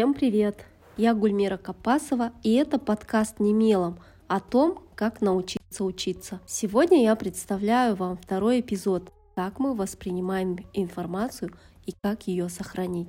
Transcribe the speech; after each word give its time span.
Всем 0.00 0.14
привет! 0.14 0.64
Я 0.96 1.12
Гульмира 1.12 1.58
Капасова, 1.58 2.32
и 2.42 2.54
это 2.54 2.78
подкаст 2.78 3.38
«Немелом» 3.38 3.98
о 4.28 4.40
том, 4.40 4.82
как 4.94 5.20
научиться 5.20 5.84
учиться. 5.84 6.40
Сегодня 6.46 7.02
я 7.02 7.14
представляю 7.16 7.96
вам 7.96 8.16
второй 8.16 8.60
эпизод 8.60 9.12
«Как 9.34 9.58
мы 9.58 9.74
воспринимаем 9.74 10.56
информацию 10.72 11.52
и 11.84 11.92
как 12.02 12.28
ее 12.28 12.48
сохранить». 12.48 13.08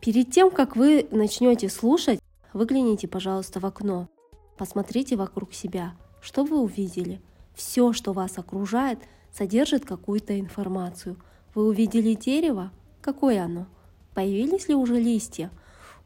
Перед 0.00 0.30
тем, 0.30 0.50
как 0.50 0.76
вы 0.76 1.06
начнете 1.10 1.68
слушать, 1.68 2.20
выгляните, 2.54 3.06
пожалуйста, 3.06 3.60
в 3.60 3.66
окно. 3.66 4.08
Посмотрите 4.56 5.16
вокруг 5.16 5.52
себя. 5.52 5.94
Что 6.22 6.44
вы 6.44 6.58
увидели? 6.58 7.20
Все, 7.54 7.92
что 7.92 8.14
вас 8.14 8.38
окружает, 8.38 8.98
содержит 9.30 9.84
какую-то 9.84 10.40
информацию. 10.40 11.18
Вы 11.54 11.66
увидели 11.66 12.14
дерево? 12.14 12.72
Какое 13.02 13.44
оно? 13.44 13.66
Появились 14.14 14.68
ли 14.68 14.74
уже 14.74 14.98
листья? 14.98 15.50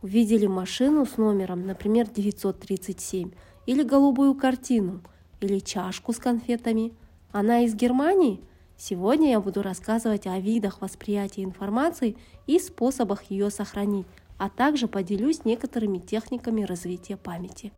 Увидели 0.04 0.46
машину 0.46 1.06
с 1.06 1.16
номером, 1.16 1.66
например, 1.66 2.06
937, 2.10 3.30
или 3.64 3.82
голубую 3.82 4.34
картину, 4.34 5.00
или 5.40 5.60
чашку 5.60 6.12
с 6.12 6.18
конфетами. 6.18 6.92
Она 7.32 7.60
из 7.60 7.74
Германии? 7.74 8.42
Сегодня 8.76 9.30
я 9.30 9.40
буду 9.40 9.62
рассказывать 9.62 10.26
о 10.26 10.38
видах 10.38 10.82
восприятия 10.82 11.42
информации 11.42 12.18
и 12.46 12.58
способах 12.58 13.30
ее 13.30 13.48
сохранить, 13.48 14.04
а 14.36 14.50
также 14.50 14.88
поделюсь 14.88 15.46
некоторыми 15.46 15.96
техниками 15.96 16.64
развития 16.64 17.16
памяти. 17.16 17.72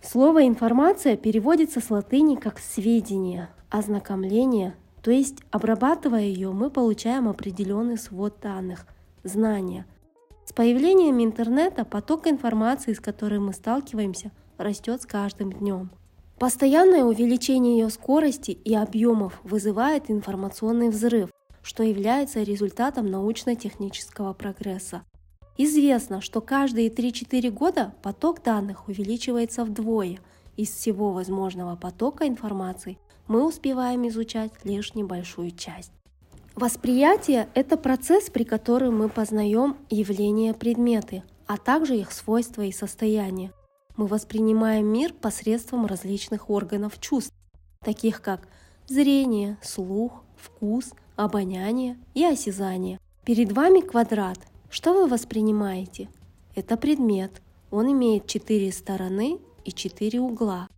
Слово 0.00 0.46
«информация» 0.46 1.18
переводится 1.18 1.82
с 1.82 1.90
латыни 1.90 2.36
как 2.36 2.58
«сведения», 2.58 3.50
«ознакомление», 3.68 4.74
то 5.02 5.10
есть, 5.10 5.42
обрабатывая 5.50 6.22
ее, 6.22 6.52
мы 6.52 6.70
получаем 6.70 7.28
определенный 7.28 7.98
свод 7.98 8.40
данных, 8.40 8.86
знания– 9.24 9.84
с 10.46 10.52
появлением 10.52 11.22
интернета 11.22 11.84
поток 11.84 12.28
информации, 12.28 12.92
с 12.92 13.00
которой 13.00 13.40
мы 13.40 13.52
сталкиваемся, 13.52 14.30
растет 14.58 15.02
с 15.02 15.06
каждым 15.06 15.52
днем. 15.52 15.90
Постоянное 16.38 17.04
увеличение 17.04 17.78
ее 17.78 17.90
скорости 17.90 18.52
и 18.52 18.74
объемов 18.74 19.40
вызывает 19.42 20.08
информационный 20.08 20.90
взрыв, 20.90 21.30
что 21.62 21.82
является 21.82 22.42
результатом 22.42 23.10
научно-технического 23.10 24.34
прогресса. 24.34 25.02
Известно, 25.58 26.20
что 26.20 26.40
каждые 26.40 26.90
3-4 26.90 27.50
года 27.50 27.94
поток 28.02 28.42
данных 28.44 28.86
увеличивается 28.86 29.64
вдвое. 29.64 30.20
Из 30.56 30.70
всего 30.70 31.12
возможного 31.12 31.74
потока 31.74 32.28
информации 32.28 32.98
мы 33.26 33.44
успеваем 33.44 34.06
изучать 34.06 34.52
лишь 34.62 34.94
небольшую 34.94 35.50
часть. 35.50 35.92
Восприятие– 36.56 37.50
это 37.54 37.76
процесс, 37.76 38.30
при 38.30 38.42
котором 38.44 38.96
мы 38.96 39.10
познаем 39.10 39.76
явления 39.90 40.54
предметы, 40.54 41.22
а 41.46 41.58
также 41.58 41.96
их 41.96 42.12
свойства 42.12 42.62
и 42.62 42.72
состояния. 42.72 43.52
Мы 43.98 44.06
воспринимаем 44.06 44.86
мир 44.86 45.12
посредством 45.12 45.84
различных 45.84 46.48
органов 46.48 46.98
чувств, 46.98 47.34
таких 47.84 48.22
как 48.22 48.48
зрение, 48.86 49.58
слух, 49.62 50.24
вкус, 50.34 50.94
обоняние 51.14 51.98
и 52.14 52.24
осязание. 52.24 53.00
Перед 53.26 53.52
вами 53.52 53.80
квадрат. 53.80 54.38
Что 54.70 54.94
вы 54.94 55.08
воспринимаете? 55.08 56.08
Это 56.54 56.78
предмет. 56.78 57.42
Он 57.70 57.92
имеет 57.92 58.28
четыре 58.28 58.72
стороны 58.72 59.40
и 59.66 59.72
четыре 59.72 60.20
угла. 60.20 60.68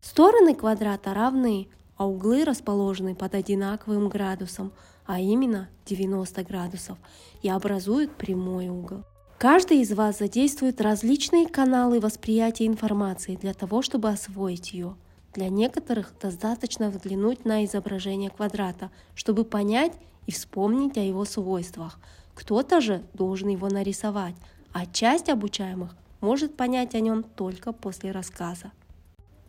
Стороны 0.00 0.54
квадрата 0.54 1.12
равны, 1.12 1.68
а 1.98 2.08
углы 2.08 2.46
расположены 2.46 3.14
под 3.14 3.34
одинаковым 3.34 4.08
градусом– 4.08 4.72
а 5.06 5.20
именно 5.20 5.68
90 5.86 6.42
градусов, 6.44 6.98
и 7.42 7.48
образуют 7.48 8.16
прямой 8.16 8.68
угол. 8.68 9.04
Каждый 9.38 9.80
из 9.82 9.92
вас 9.92 10.18
задействует 10.18 10.80
различные 10.80 11.46
каналы 11.46 12.00
восприятия 12.00 12.66
информации 12.66 13.36
для 13.36 13.52
того, 13.52 13.82
чтобы 13.82 14.08
освоить 14.08 14.72
ее. 14.72 14.96
Для 15.34 15.50
некоторых 15.50 16.14
достаточно 16.20 16.88
взглянуть 16.88 17.44
на 17.44 17.64
изображение 17.66 18.30
квадрата, 18.30 18.90
чтобы 19.14 19.44
понять 19.44 19.92
и 20.26 20.32
вспомнить 20.32 20.96
о 20.96 21.02
его 21.02 21.26
свойствах. 21.26 21.98
Кто-то 22.34 22.80
же 22.80 23.02
должен 23.12 23.48
его 23.48 23.68
нарисовать, 23.68 24.34
а 24.72 24.86
часть 24.86 25.28
обучаемых 25.28 25.94
может 26.20 26.56
понять 26.56 26.94
о 26.94 27.00
нем 27.00 27.22
только 27.22 27.72
после 27.72 28.12
рассказа. 28.12 28.72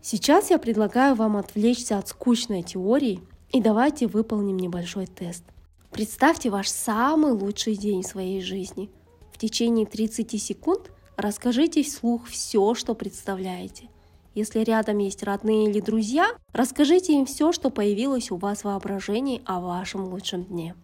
Сейчас 0.01 0.49
я 0.51 0.59
предлагаю 0.59 1.15
вам 1.15 1.37
отвлечься 1.37 1.97
от 1.97 2.09
скучной 2.09 2.63
теории 2.63 3.21
и 3.51 3.61
давайте 3.61 4.07
выполним 4.07 4.57
небольшой 4.57 5.07
тест. 5.07 5.43
Представьте 5.91 6.49
ваш 6.49 6.69
самый 6.69 7.31
лучший 7.31 7.75
день 7.75 8.03
своей 8.03 8.41
жизни. 8.41 8.89
В 9.31 9.37
течение 9.37 9.85
30 9.85 10.41
секунд 10.41 10.91
расскажите 11.15 11.83
вслух 11.83 12.27
все, 12.27 12.73
что 12.73 12.93
представляете. 12.93 13.89
Если 14.35 14.59
рядом 14.59 14.99
есть 14.99 15.23
родные 15.23 15.69
или 15.69 15.79
друзья, 15.79 16.29
расскажите 16.53 17.13
им 17.13 17.25
все, 17.25 17.51
что 17.51 17.69
появилось 17.69 18.29
у 18.29 18.35
вас 18.35 18.59
в 18.59 18.65
воображении 18.65 19.41
о 19.45 19.59
вашем 19.59 20.05
лучшем 20.05 20.43
дне. 20.43 20.75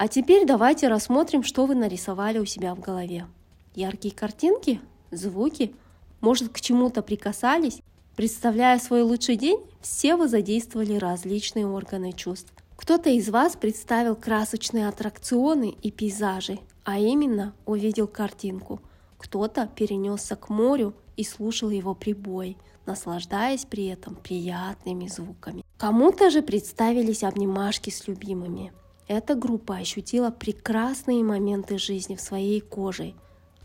А 0.00 0.08
теперь 0.08 0.46
давайте 0.46 0.88
рассмотрим, 0.88 1.42
что 1.42 1.66
вы 1.66 1.74
нарисовали 1.74 2.38
у 2.38 2.46
себя 2.46 2.74
в 2.74 2.80
голове. 2.80 3.26
Яркие 3.74 4.14
картинки, 4.14 4.80
звуки, 5.10 5.74
может, 6.22 6.50
к 6.50 6.60
чему-то 6.62 7.02
прикасались. 7.02 7.82
Представляя 8.16 8.78
свой 8.78 9.02
лучший 9.02 9.36
день, 9.36 9.60
все 9.82 10.16
вы 10.16 10.26
задействовали 10.28 10.94
различные 10.94 11.66
органы 11.66 12.14
чувств. 12.14 12.50
Кто-то 12.76 13.10
из 13.10 13.28
вас 13.28 13.56
представил 13.56 14.16
красочные 14.16 14.88
аттракционы 14.88 15.76
и 15.82 15.90
пейзажи, 15.90 16.60
а 16.82 16.98
именно 16.98 17.52
увидел 17.66 18.06
картинку. 18.06 18.80
Кто-то 19.18 19.68
перенесся 19.76 20.34
к 20.34 20.48
морю 20.48 20.94
и 21.18 21.24
слушал 21.24 21.68
его 21.68 21.94
прибой, 21.94 22.56
наслаждаясь 22.86 23.66
при 23.66 23.88
этом 23.88 24.14
приятными 24.14 25.08
звуками. 25.08 25.62
Кому-то 25.76 26.30
же 26.30 26.40
представились 26.40 27.22
обнимашки 27.22 27.90
с 27.90 28.08
любимыми. 28.08 28.72
Эта 29.10 29.34
группа 29.34 29.74
ощутила 29.74 30.30
прекрасные 30.30 31.24
моменты 31.24 31.78
жизни 31.78 32.14
в 32.14 32.20
своей 32.20 32.60
коже, 32.60 33.14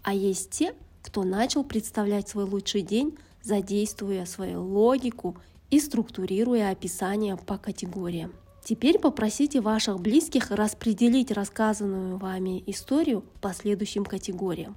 а 0.02 0.12
есть 0.12 0.50
те, 0.50 0.74
кто 1.04 1.24
начал 1.24 1.64
представлять 1.64 2.28
свой 2.28 2.46
лучший 2.46 2.82
день, 2.82 3.16
задействуя 3.44 4.26
свою 4.26 4.64
логику 4.64 5.38
и 5.70 5.80
структурируя 5.80 6.72
описание 6.72 7.38
по 7.38 7.60
категориям. 7.60 8.34
Теперь 8.64 8.98
попросите 8.98 9.62
ваших 9.62 10.00
близких 10.00 10.50
распределить 10.50 11.30
рассказанную 11.30 12.18
вами 12.18 12.64
историю 12.66 13.24
по 13.40 13.54
следующим 13.54 14.04
категориям. 14.04 14.76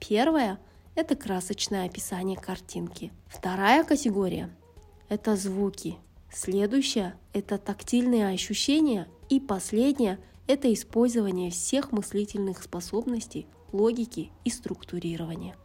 Первая– 0.00 0.58
это 0.96 1.14
красочное 1.14 1.86
описание 1.86 2.36
картинки. 2.36 3.12
Вторая 3.28 3.84
категория– 3.84 4.50
это 5.08 5.36
звуки. 5.36 5.94
Следующая– 6.32 7.14
это 7.32 7.56
тактильные 7.56 8.26
ощущения 8.26 9.06
и 9.28 9.40
последнее– 9.40 10.18
это 10.46 10.72
использование 10.72 11.50
всех 11.50 11.92
мыслительных 11.92 12.62
способностей, 12.62 13.46
логики 13.72 14.30
и 14.44 14.50
структурирования. 14.50 15.56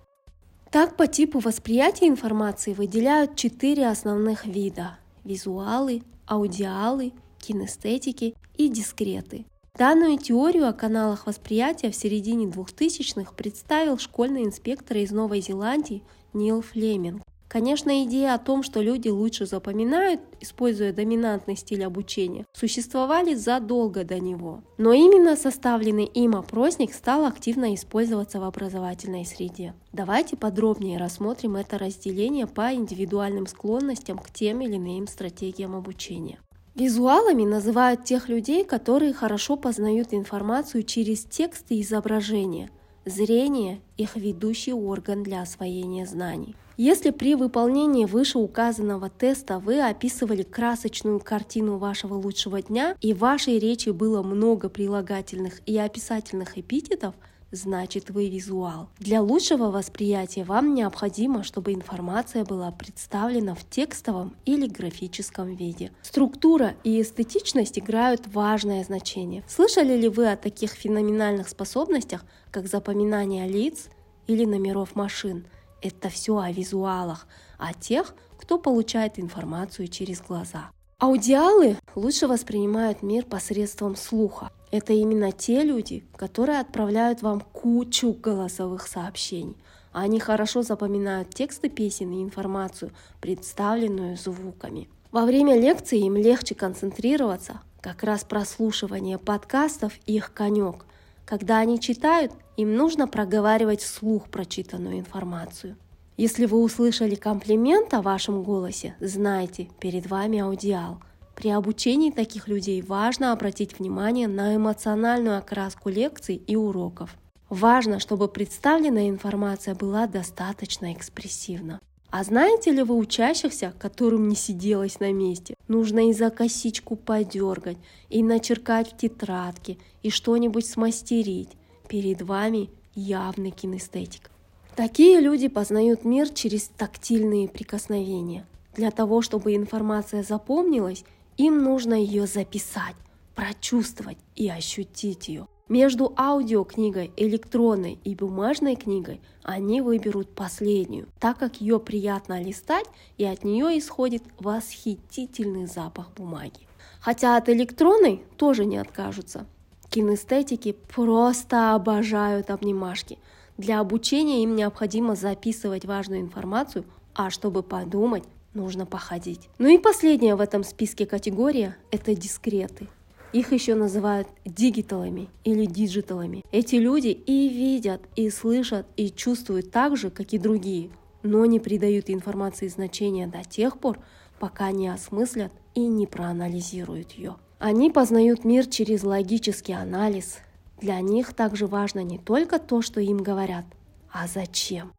Так 0.72 0.98
по 0.98 1.08
типу 1.08 1.40
восприятия 1.40 2.08
информации 2.08 2.74
выделяют 2.74 3.36
четыре 3.36 3.88
основных 3.88 4.46
вида– 4.46 4.98
визуалы, 5.24 6.04
аудиалы, 6.26 7.14
кинестетики 7.40 8.36
и 8.56 8.70
дискреты. 8.70 9.46
Данную 9.78 10.18
теорию 10.18 10.68
о 10.68 10.74
каналах 10.74 11.26
восприятия 11.26 11.90
в 11.90 11.96
середине 11.96 12.46
2000-х 12.46 13.34
представил 13.34 13.98
школьный 13.98 14.44
инспектор 14.44 14.98
из 14.98 15.12
Новой 15.12 15.42
Зеландии 15.42 16.04
Нил 16.34 16.62
Флеминг. 16.62 17.24
Конечно, 17.48 18.04
идея 18.04 18.34
о 18.34 18.40
том, 18.40 18.64
что 18.64 18.82
люди 18.82 19.10
лучше 19.10 19.46
запоминают, 19.46 20.22
используя 20.42 20.92
доминантный 20.92 21.56
стиль 21.56 21.86
обучения, 21.86 22.46
существовали 22.54 23.36
задолго 23.36 24.04
до 24.04 24.20
него. 24.20 24.64
Но 24.78 24.92
именно 24.92 25.36
составленный 25.36 26.06
им 26.06 26.36
опросник 26.36 26.94
стал 26.94 27.26
активно 27.26 27.76
использоваться 27.76 28.40
в 28.40 28.44
образовательной 28.44 29.26
среде. 29.26 29.76
Давайте 29.92 30.36
подробнее 30.36 30.98
рассмотрим 30.98 31.56
это 31.56 31.78
разделение 31.78 32.48
по 32.48 32.74
индивидуальным 32.74 33.46
склонностям 33.46 34.18
к 34.18 34.32
тем 34.32 34.62
или 34.62 34.78
иным 34.78 35.08
стратегиям 35.08 35.76
обучения. 35.76 36.40
Визуалами 36.76 37.46
называют 37.46 38.04
тех 38.04 38.30
людей, 38.30 38.64
которые 38.64 39.14
хорошо 39.14 39.58
познают 39.58 40.12
информацию 40.12 40.82
через 40.82 41.24
текст 41.24 41.66
и 41.70 41.82
изображения. 41.82 42.72
Зрение– 43.06 43.82
их 43.98 44.16
ведущий 44.16 44.74
орган 44.74 45.22
для 45.22 45.44
освоения 45.44 46.08
знаний. 46.08 46.56
Если 46.78 47.12
при 47.12 47.36
выполнении 47.36 48.06
вышеуказанного 48.06 49.08
теста 49.08 49.60
вы 49.60 49.80
описывали 49.80 50.42
красочную 50.42 51.20
картину 51.20 51.78
вашего 51.78 52.16
лучшего 52.16 52.64
дня 52.64 52.96
и 53.00 53.14
в 53.14 53.20
вашей 53.20 53.60
речи 53.60 53.90
было 53.90 54.24
много 54.24 54.70
прилагательных 54.70 55.62
и 55.68 55.78
описательных 55.78 56.58
эпитетов, 56.58 57.14
значит 57.52 58.10
вы 58.10 58.28
визуал. 58.28 58.90
Для 58.98 59.22
лучшего 59.22 59.70
восприятия 59.70 60.44
вам 60.44 60.74
необходимо, 60.74 61.44
чтобы 61.44 61.74
информация 61.74 62.44
была 62.44 62.72
представлена 62.72 63.54
в 63.54 63.70
текстовом 63.70 64.36
или 64.46 64.66
графическом 64.66 65.56
виде. 65.56 65.92
Структура 66.02 66.74
и 66.84 67.00
эстетичность 67.00 67.78
играют 67.78 68.28
важное 68.34 68.84
значение. 68.84 69.44
Слышали 69.48 69.96
ли 69.96 70.10
вы 70.10 70.32
о 70.32 70.38
таких 70.38 70.72
феноменальных 70.72 71.50
способностях, 71.50 72.26
как 72.50 72.66
запоминание 72.66 73.48
лиц 73.48 73.90
или 74.26 74.46
номеров 74.46 74.96
машин? 74.96 75.46
Это 75.84 76.08
все 76.10 76.38
о 76.38 76.50
визуалах, 76.50 77.28
о 77.58 77.74
тех, 77.74 78.16
кто 78.38 78.58
получает 78.58 79.20
информацию 79.20 79.90
через 79.90 80.22
глаза. 80.22 80.72
Аудиалы 80.98 81.78
лучше 81.96 82.28
воспринимают 82.28 83.04
мир 83.04 83.26
посредством 83.26 83.98
слуха. 83.98 84.50
Это 84.72 84.94
именно 84.94 85.34
те 85.34 85.64
люди, 85.64 86.06
которые 86.16 86.62
отправляют 86.62 87.22
вам 87.22 87.42
кучу 87.42 88.14
голосовых 88.14 88.88
сообщений. 88.88 89.58
Они 89.92 90.22
хорошо 90.22 90.64
запоминают 90.64 91.32
тексты 91.32 91.68
песен 91.68 92.14
и 92.14 92.24
информацию, 92.24 92.92
представленную 93.20 94.16
звуками. 94.16 94.88
Во 95.12 95.26
время 95.26 95.60
лекции 95.60 96.00
им 96.00 96.16
легче 96.16 96.56
концентрироваться, 96.56 97.60
как 97.82 98.04
раз 98.04 98.24
прослушивание 98.24 99.18
подкастов 99.18 99.92
их 100.06 100.34
конек. 100.34 100.86
Когда 101.26 101.58
они 101.58 101.80
читают, 101.80 102.32
им 102.58 102.76
нужно 102.76 103.08
проговаривать 103.08 103.82
вслух 103.82 104.30
прочитанную 104.30 105.00
информацию. 105.00 105.76
Если 106.18 106.46
вы 106.46 106.62
услышали 106.62 107.16
комплимент 107.16 107.94
о 107.94 108.02
вашем 108.02 108.44
голосе, 108.44 108.96
знайте, 109.00 109.70
перед 109.80 110.08
вами 110.08 110.40
аудиал. 110.40 111.00
При 111.36 111.50
обучении 111.50 112.12
таких 112.12 112.48
людей 112.48 112.82
важно 112.84 113.32
обратить 113.32 113.80
внимание 113.80 114.28
на 114.28 114.56
эмоциональную 114.56 115.40
окраску 115.40 115.90
лекций 115.90 116.36
и 116.36 116.56
уроков. 116.56 117.16
Важно, 117.50 118.00
чтобы 118.00 118.28
представленная 118.28 119.10
информация 119.10 119.74
была 119.74 120.06
достаточно 120.06 120.94
экспрессивна. 120.94 121.80
А 122.12 122.24
знаете 122.24 122.72
ли 122.72 122.84
вы 122.84 122.96
учащихся, 122.96 123.74
которым 123.80 124.30
не 124.30 124.36
сиделось 124.36 125.00
на 125.00 125.12
месте? 125.12 125.56
Нужно 125.68 126.10
и 126.10 126.14
за 126.14 126.30
косичку 126.30 126.96
подергать, 126.96 127.78
и 128.10 128.22
начеркать 128.22 128.94
в 128.94 128.98
тетрадке, 128.98 129.80
и 130.04 130.12
что-нибудь 130.12 130.68
смастерить. 130.68 131.50
Перед 131.94 132.24
вами 132.24 132.72
явный 132.96 133.52
кинестетик. 133.52 134.32
Такие 134.76 135.20
люди 135.20 135.48
познают 135.48 136.06
мир 136.06 136.28
через 136.30 136.64
тактильные 136.70 137.48
прикосновения. 137.48 138.48
Для 138.76 138.90
того, 138.90 139.22
чтобы 139.22 139.56
информация 139.56 140.24
запомнилась, 140.24 141.06
им 141.38 141.62
нужно 141.62 141.94
ее 141.94 142.26
записать, 142.26 142.96
прочувствовать 143.36 144.18
и 144.36 144.50
ощутить 144.50 145.28
ее. 145.28 145.48
Между 145.70 146.12
аудиокнигой, 146.18 147.12
электронной 147.16 148.00
и 148.04 148.16
бумажной 148.16 148.76
книгой 148.76 149.22
они 149.44 149.82
выберут 149.82 150.34
последнюю, 150.34 151.10
так 151.20 151.38
как 151.38 151.62
ее 151.62 151.80
приятно 151.80 152.42
листать 152.42 152.88
и 153.20 153.24
от 153.24 153.44
нее 153.44 153.78
исходит 153.78 154.24
восхитительный 154.40 155.68
запах 155.68 156.12
бумаги. 156.16 156.68
Хотя 157.02 157.38
от 157.38 157.50
электронной 157.50 158.24
тоже 158.38 158.66
не 158.66 158.78
откажутся. 158.78 159.46
Кинестетики 159.94 160.76
просто 160.94 161.76
обожают 161.76 162.50
обнимашки– 162.50 163.18
для 163.58 163.80
обучения 163.80 164.44
им 164.44 164.56
необходимо 164.56 165.16
записывать 165.16 165.86
важную 165.86 166.22
информацию, 166.22 166.86
а 167.14 167.30
чтобы 167.30 167.62
подумать, 167.62 168.24
нужно 168.54 168.86
походить. 168.86 169.48
Ну 169.60 169.68
и 169.68 169.78
последняя 169.78 170.36
в 170.36 170.42
этом 170.42 170.64
списке 170.64 171.06
категория– 171.06 171.78
это 171.92 172.16
дискреты. 172.16 172.88
Их 173.32 173.52
еще 173.52 173.76
называют 173.76 174.28
дигиталами 174.46 175.28
или 175.44 175.66
диджиталами. 175.66 176.44
Эти 176.52 176.76
люди 176.76 177.08
и 177.08 177.50
видят, 177.50 178.02
и 178.16 178.30
слышат, 178.30 178.86
и 178.96 179.10
чувствуют 179.10 179.72
так 179.72 179.98
же, 179.98 180.10
как 180.10 180.34
и 180.34 180.38
другие, 180.38 180.90
но 181.24 181.46
не 181.46 181.60
придают 181.60 182.10
информации 182.10 182.68
значения 182.68 183.28
до 183.28 183.44
тех 183.44 183.80
пор, 183.80 184.00
пока 184.40 184.72
не 184.72 184.88
осмыслят 184.88 185.52
и 185.74 185.82
не 185.82 186.06
проанализируют 186.06 187.12
ее. 187.14 187.36
Они 187.66 187.90
познают 187.90 188.44
мир 188.44 188.66
через 188.66 189.04
логический 189.04 189.72
анализ, 189.72 190.40
для 190.82 191.00
них 191.00 191.34
также 191.34 191.66
важно 191.66 192.04
не 192.04 192.18
только 192.18 192.60
то, 192.60 192.82
что 192.82 193.00
им 193.00 193.20
говорят, 193.20 193.64
а 194.12 194.28
зачем. 194.28 194.92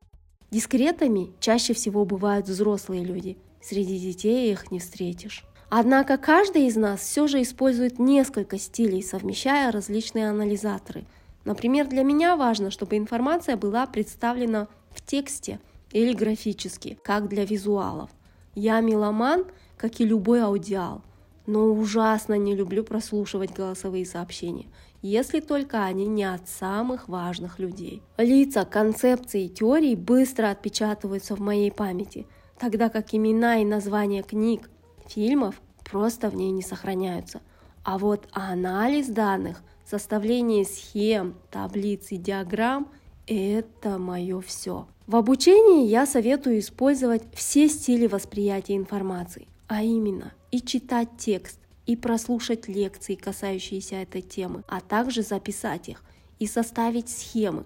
Дискретами 0.50 1.30
чаще 1.40 1.74
всего 1.74 2.06
бывают 2.06 2.48
взрослые 2.48 3.04
люди, 3.04 3.36
среди 3.60 3.98
детей 3.98 4.50
их 4.50 4.70
не 4.70 4.78
встретишь. 4.78 5.44
Однако 5.68 6.16
каждый 6.16 6.66
из 6.66 6.76
нас 6.76 7.00
все 7.00 7.26
же 7.26 7.42
использует 7.42 7.98
несколько 7.98 8.56
стилей, 8.56 9.02
совмещая 9.02 9.70
различные 9.70 10.30
анализаторы. 10.30 11.04
Например, 11.44 11.86
для 11.86 12.02
меня 12.02 12.34
важно, 12.34 12.70
чтобы 12.70 12.96
информация 12.96 13.58
была 13.58 13.84
представлена 13.84 14.68
в 14.90 15.04
тексте 15.04 15.60
или 15.92 16.14
графически, 16.14 16.98
как 17.02 17.28
для 17.28 17.44
визуалов. 17.44 18.08
Я 18.54 18.80
меломан, 18.80 19.44
как 19.76 20.00
и 20.00 20.06
любой 20.06 20.42
аудиал, 20.42 21.02
но 21.46 21.66
ужасно 21.66 22.34
не 22.38 22.54
люблю 22.54 22.84
прослушивать 22.84 23.52
голосовые 23.52 24.06
сообщения 24.06 24.66
если 25.04 25.40
только 25.40 25.84
они 25.84 26.06
не 26.06 26.24
от 26.24 26.48
самых 26.48 27.10
важных 27.10 27.58
людей. 27.58 28.02
Лица, 28.16 28.64
концепции, 28.64 29.48
теории 29.48 29.94
быстро 29.94 30.50
отпечатываются 30.50 31.36
в 31.36 31.40
моей 31.40 31.70
памяти, 31.70 32.26
тогда 32.58 32.88
как 32.88 33.12
имена 33.12 33.58
и 33.58 33.66
названия 33.66 34.22
книг, 34.22 34.70
фильмов 35.06 35.60
просто 35.84 36.30
в 36.30 36.36
ней 36.36 36.50
не 36.52 36.62
сохраняются. 36.62 37.42
А 37.84 37.98
вот 37.98 38.26
анализ 38.32 39.08
данных, 39.08 39.62
составление 39.84 40.64
схем, 40.64 41.34
таблиц 41.50 42.06
и 42.10 42.16
диаграмм– 42.16 42.88
это 43.26 43.98
мое 43.98 44.40
все. 44.40 44.86
В 45.06 45.16
обучении 45.16 45.86
я 45.86 46.06
советую 46.06 46.60
использовать 46.60 47.24
все 47.34 47.68
стили 47.68 48.06
восприятия 48.06 48.74
информации, 48.74 49.48
а 49.68 49.82
именно 49.82 50.32
и 50.54 50.60
читать 50.60 51.08
текст, 51.18 51.58
и 51.84 51.96
прослушать 51.96 52.68
лекции, 52.68 53.16
касающиеся 53.16 53.96
этой 53.96 54.22
темы, 54.22 54.62
а 54.68 54.80
также 54.80 55.22
записать 55.22 55.88
их 55.88 56.04
и 56.38 56.46
составить 56.46 57.08
схемы. 57.08 57.64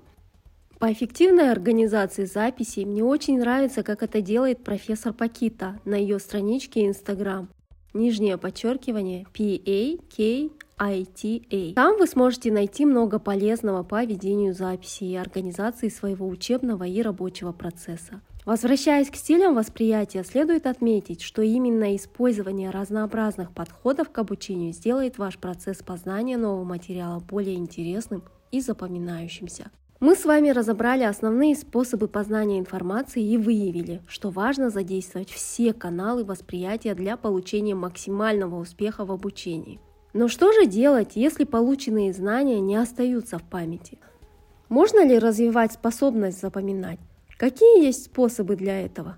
По 0.79 0.91
эффективной 0.91 1.53
организации 1.53 2.25
записей 2.25 2.87
мне 2.87 3.05
очень 3.05 3.41
нравится, 3.41 3.83
как 3.83 4.03
это 4.03 4.23
делает 4.23 4.65
профессор 4.65 5.13
Пакита 5.13 5.79
на 5.85 5.97
ее 5.97 6.19
страничке 6.19 6.87
Instagram. 6.87 7.51
Нижнее 7.93 8.39
подчеркивание 8.39 9.27
P-A-K-I-T-A. 9.35 10.55
Там 11.75 11.99
вы 11.99 12.07
сможете 12.07 12.51
найти 12.51 12.87
много 12.87 13.19
полезного 13.19 13.83
по 13.83 14.03
ведению 14.03 14.55
записи 14.55 15.05
и 15.05 15.15
организации 15.15 15.91
своего 15.91 16.27
учебного 16.27 16.85
и 16.85 17.03
рабочего 17.03 17.53
процесса. 17.53 18.23
Возвращаясь 18.49 19.11
к 19.11 19.17
стилям 19.17 19.55
восприятия, 19.55 20.25
следует 20.25 20.67
отметить, 20.67 21.21
что 21.21 21.43
именно 21.43 21.95
использование 21.95 22.71
разнообразных 22.71 23.53
подходов 23.53 24.09
к 24.09 24.17
обучению 24.17 24.73
сделает 24.73 25.19
ваш 25.19 25.37
процесс 25.37 25.83
познания 25.83 26.39
нового 26.39 26.65
материала 26.65 27.21
более 27.21 27.57
интересным 27.57 28.23
и 28.51 28.63
запоминающимся. 28.63 29.71
Мы 30.01 30.17
с 30.17 30.25
вами 30.25 30.49
разобрали 30.49 31.03
основные 31.03 31.57
способы 31.57 32.09
познания 32.09 32.59
информации 32.59 33.23
и 33.23 33.37
выявили, 33.37 34.01
что 34.09 34.31
важно 34.31 34.71
задействовать 34.71 35.29
все 35.29 35.75
каналы 35.75 36.25
восприятия 36.25 36.95
для 36.95 37.19
получения 37.19 37.75
максимального 37.75 38.59
успеха 38.59 39.05
в 39.05 39.13
обучении. 39.13 39.79
Но 40.15 40.27
что 40.27 40.53
же 40.53 40.65
делать, 40.65 41.17
если 41.17 41.45
полученные 41.45 42.15
знания 42.15 42.61
не 42.61 42.77
остаются 42.77 43.39
в 43.39 43.43
памяти? 43.43 43.99
Можно 44.71 45.07
ли 45.07 45.19
развивать 45.19 45.75
способность 45.75 46.41
запоминать? 46.41 46.99
Какие 47.39 47.85
есть 47.85 48.07
способы 48.07 48.57
для 48.57 48.85
этого? 48.85 49.17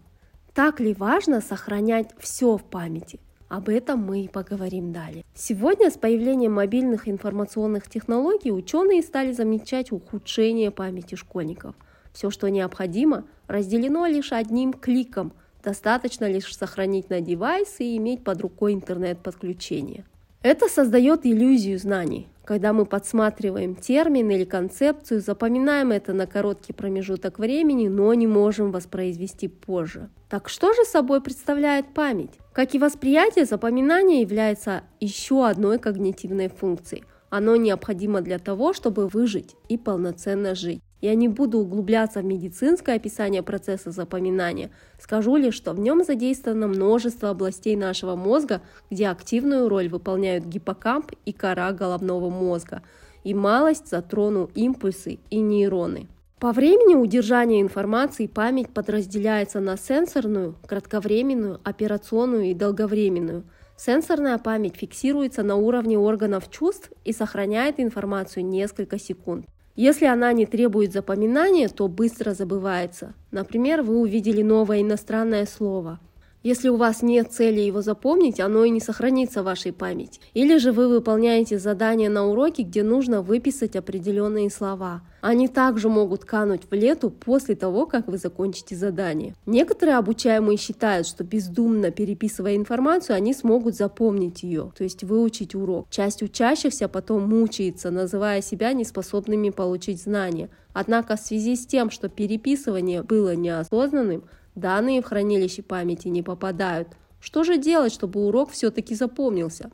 Так 0.53 0.79
ли 0.79 0.93
важно 0.93 1.41
сохранять 1.41 2.11
все 2.19 2.59
в 2.59 2.65
памяти? 2.65 3.19
Об 3.49 3.71
этом 3.71 4.01
мы 4.01 4.25
и 4.25 4.29
поговорим 4.29 4.93
далее. 4.93 5.25
Сегодня 5.35 5.91
с 5.91 5.95
появлением 5.95 6.53
мобильных 6.53 7.09
информационных 7.09 7.89
технологий 7.89 8.53
ученые 8.53 9.01
стали 9.01 9.33
замечать 9.33 9.91
ухудшение 9.91 10.71
памяти 10.71 11.15
школьников. 11.15 11.75
Все, 12.13 12.29
что 12.29 12.51
необходимо, 12.51 13.25
разделено 13.49 14.05
лишь 14.05 14.33
одним 14.33 14.75
кликом. 14.75 15.33
Достаточно 15.65 16.31
лишь 16.31 16.55
сохранить 16.55 17.09
на 17.09 17.23
девайсе 17.23 17.85
и 17.85 17.97
иметь 17.97 18.23
под 18.23 18.43
рукой 18.43 18.75
интернет-подключение. 18.75 20.05
Это 20.43 20.69
создает 20.69 21.25
иллюзию 21.25 21.79
знаний. 21.79 22.29
Когда 22.51 22.73
мы 22.73 22.85
подсматриваем 22.85 23.77
термин 23.77 24.29
или 24.29 24.43
концепцию, 24.43 25.21
запоминаем 25.21 25.93
это 25.93 26.13
на 26.13 26.27
короткий 26.27 26.73
промежуток 26.73 27.39
времени, 27.39 27.87
но 27.87 28.13
не 28.13 28.27
можем 28.27 28.73
воспроизвести 28.73 29.47
позже. 29.47 30.11
Так 30.29 30.49
что 30.49 30.73
же 30.73 30.83
собой 30.85 31.21
представляет 31.21 31.95
память? 31.95 32.33
Как 32.53 32.75
и 32.75 32.81
восприятие, 32.81 33.45
запоминание 33.45 34.23
является 34.23 34.83
еще 34.99 35.47
одной 35.47 35.79
когнитивной 35.79 36.49
функцией. 36.49 37.05
Оно 37.29 37.55
необходимо 37.55 38.21
для 38.21 38.41
того, 38.41 38.73
чтобы 38.73 39.07
выжить 39.07 39.55
и 39.69 39.79
полноценно 39.79 40.57
жить. 40.57 40.83
Я 41.01 41.15
не 41.15 41.29
буду 41.29 41.59
углубляться 41.59 42.21
в 42.21 42.25
медицинское 42.25 42.97
описание 42.97 43.43
процесса 43.43 43.91
запоминания, 43.91 44.71
скажу 45.01 45.37
лишь, 45.37 45.55
что 45.55 45.73
в 45.73 45.81
нем 45.81 46.05
задействовано 46.05 46.69
множество 46.69 47.31
областей 47.31 47.75
нашего 47.75 48.17
мозга, 48.17 48.61
где 48.91 49.09
активную 49.09 49.69
роль 49.69 49.89
выполняют 49.89 50.45
гиппокамп 50.45 51.13
и 51.25 51.33
кора 51.33 51.73
головного 51.73 52.29
мозга, 52.29 52.83
и 53.25 53.33
малость 53.33 53.89
затрону 53.89 54.51
импульсы 54.55 55.19
и 55.31 55.39
нейроны. 55.39 56.09
По 56.39 56.53
времени 56.53 56.95
удержания 56.95 57.61
информации 57.61 58.27
память 58.27 58.71
подразделяется 58.71 59.61
на 59.61 59.77
сенсорную, 59.77 60.55
кратковременную, 60.67 61.61
операционную 61.65 62.45
и 62.45 62.55
долговременную. 62.55 63.45
Сенсорная 63.77 64.39
память 64.39 64.77
фиксируется 64.77 65.43
на 65.43 65.57
уровне 65.57 65.99
органов 65.99 66.51
чувств 66.51 66.91
и 67.05 67.13
сохраняет 67.13 67.79
информацию 67.79 68.47
несколько 68.47 68.99
секунд. 68.99 69.47
Если 69.83 70.05
она 70.05 70.35
не 70.35 70.45
требует 70.45 70.93
запоминания, 70.93 71.67
то 71.69 71.89
быстро 71.89 72.35
забывается. 72.35 73.15
Например, 73.31 73.81
вы 73.81 73.99
увидели 73.99 74.43
новое 74.43 74.83
иностранное 74.83 75.47
слово– 75.47 75.99
если 76.43 76.71
у 76.71 76.77
вас 76.77 77.03
нет 77.03 77.33
цели 77.33 77.61
его 77.61 77.83
запомнить, 77.83 78.41
оно 78.41 78.65
и 78.65 78.71
не 78.71 78.81
сохранится 78.81 79.43
в 79.43 79.45
вашей 79.45 79.73
памяти. 79.73 80.21
Или 80.33 80.57
же 80.57 80.73
вы 80.73 80.89
выполняете 80.89 81.59
задание 81.59 82.09
на 82.09 82.27
уроке, 82.27 82.63
где 82.63 82.83
нужно 82.83 83.21
выписать 83.21 83.77
определенные 83.77 84.49
слова. 84.51 85.03
Они 85.21 85.49
также 85.49 85.91
могут 85.91 86.25
кануть 86.25 86.63
в 86.71 86.75
лету 86.75 87.11
после 87.11 87.55
того, 87.55 87.85
как 87.85 88.09
вы 88.09 88.17
закончите 88.17 88.75
задание. 88.75 89.35
Некоторые 89.45 89.99
обучаемые 89.99 90.57
считают, 90.57 91.07
что 91.07 91.25
бездумно 91.25 91.91
переписывая 91.91 92.57
информацию, 92.57 93.17
они 93.17 93.35
смогут 93.35 93.77
запомнить 93.77 94.43
ее, 94.43 94.73
то 94.75 94.83
есть 94.83 95.05
выучить 95.05 95.55
урок. 95.55 95.89
Часть 95.91 96.23
учащихся 96.23 96.89
потом 96.89 97.29
мучается, 97.29 97.91
называя 97.91 98.41
себя 98.41 98.73
неспособными 98.73 99.51
получить 99.51 100.03
знания. 100.03 100.49
Однако 100.73 101.17
в 101.17 101.21
связи 101.21 101.57
с 101.57 101.67
тем, 101.67 101.91
что 101.91 102.09
переписывание 102.09 103.03
было 103.03 103.35
неосознанным, 103.35 104.25
Данные 104.55 105.03
в 105.03 105.05
хранилище 105.05 105.63
памяти 105.63 106.09
не 106.09 106.23
попадают. 106.23 106.89
Что 107.21 107.45
же 107.45 107.59
делать, 107.59 107.93
чтобы 107.93 108.25
урок 108.25 108.51
все-таки 108.51 108.95
запомнился? 108.95 109.71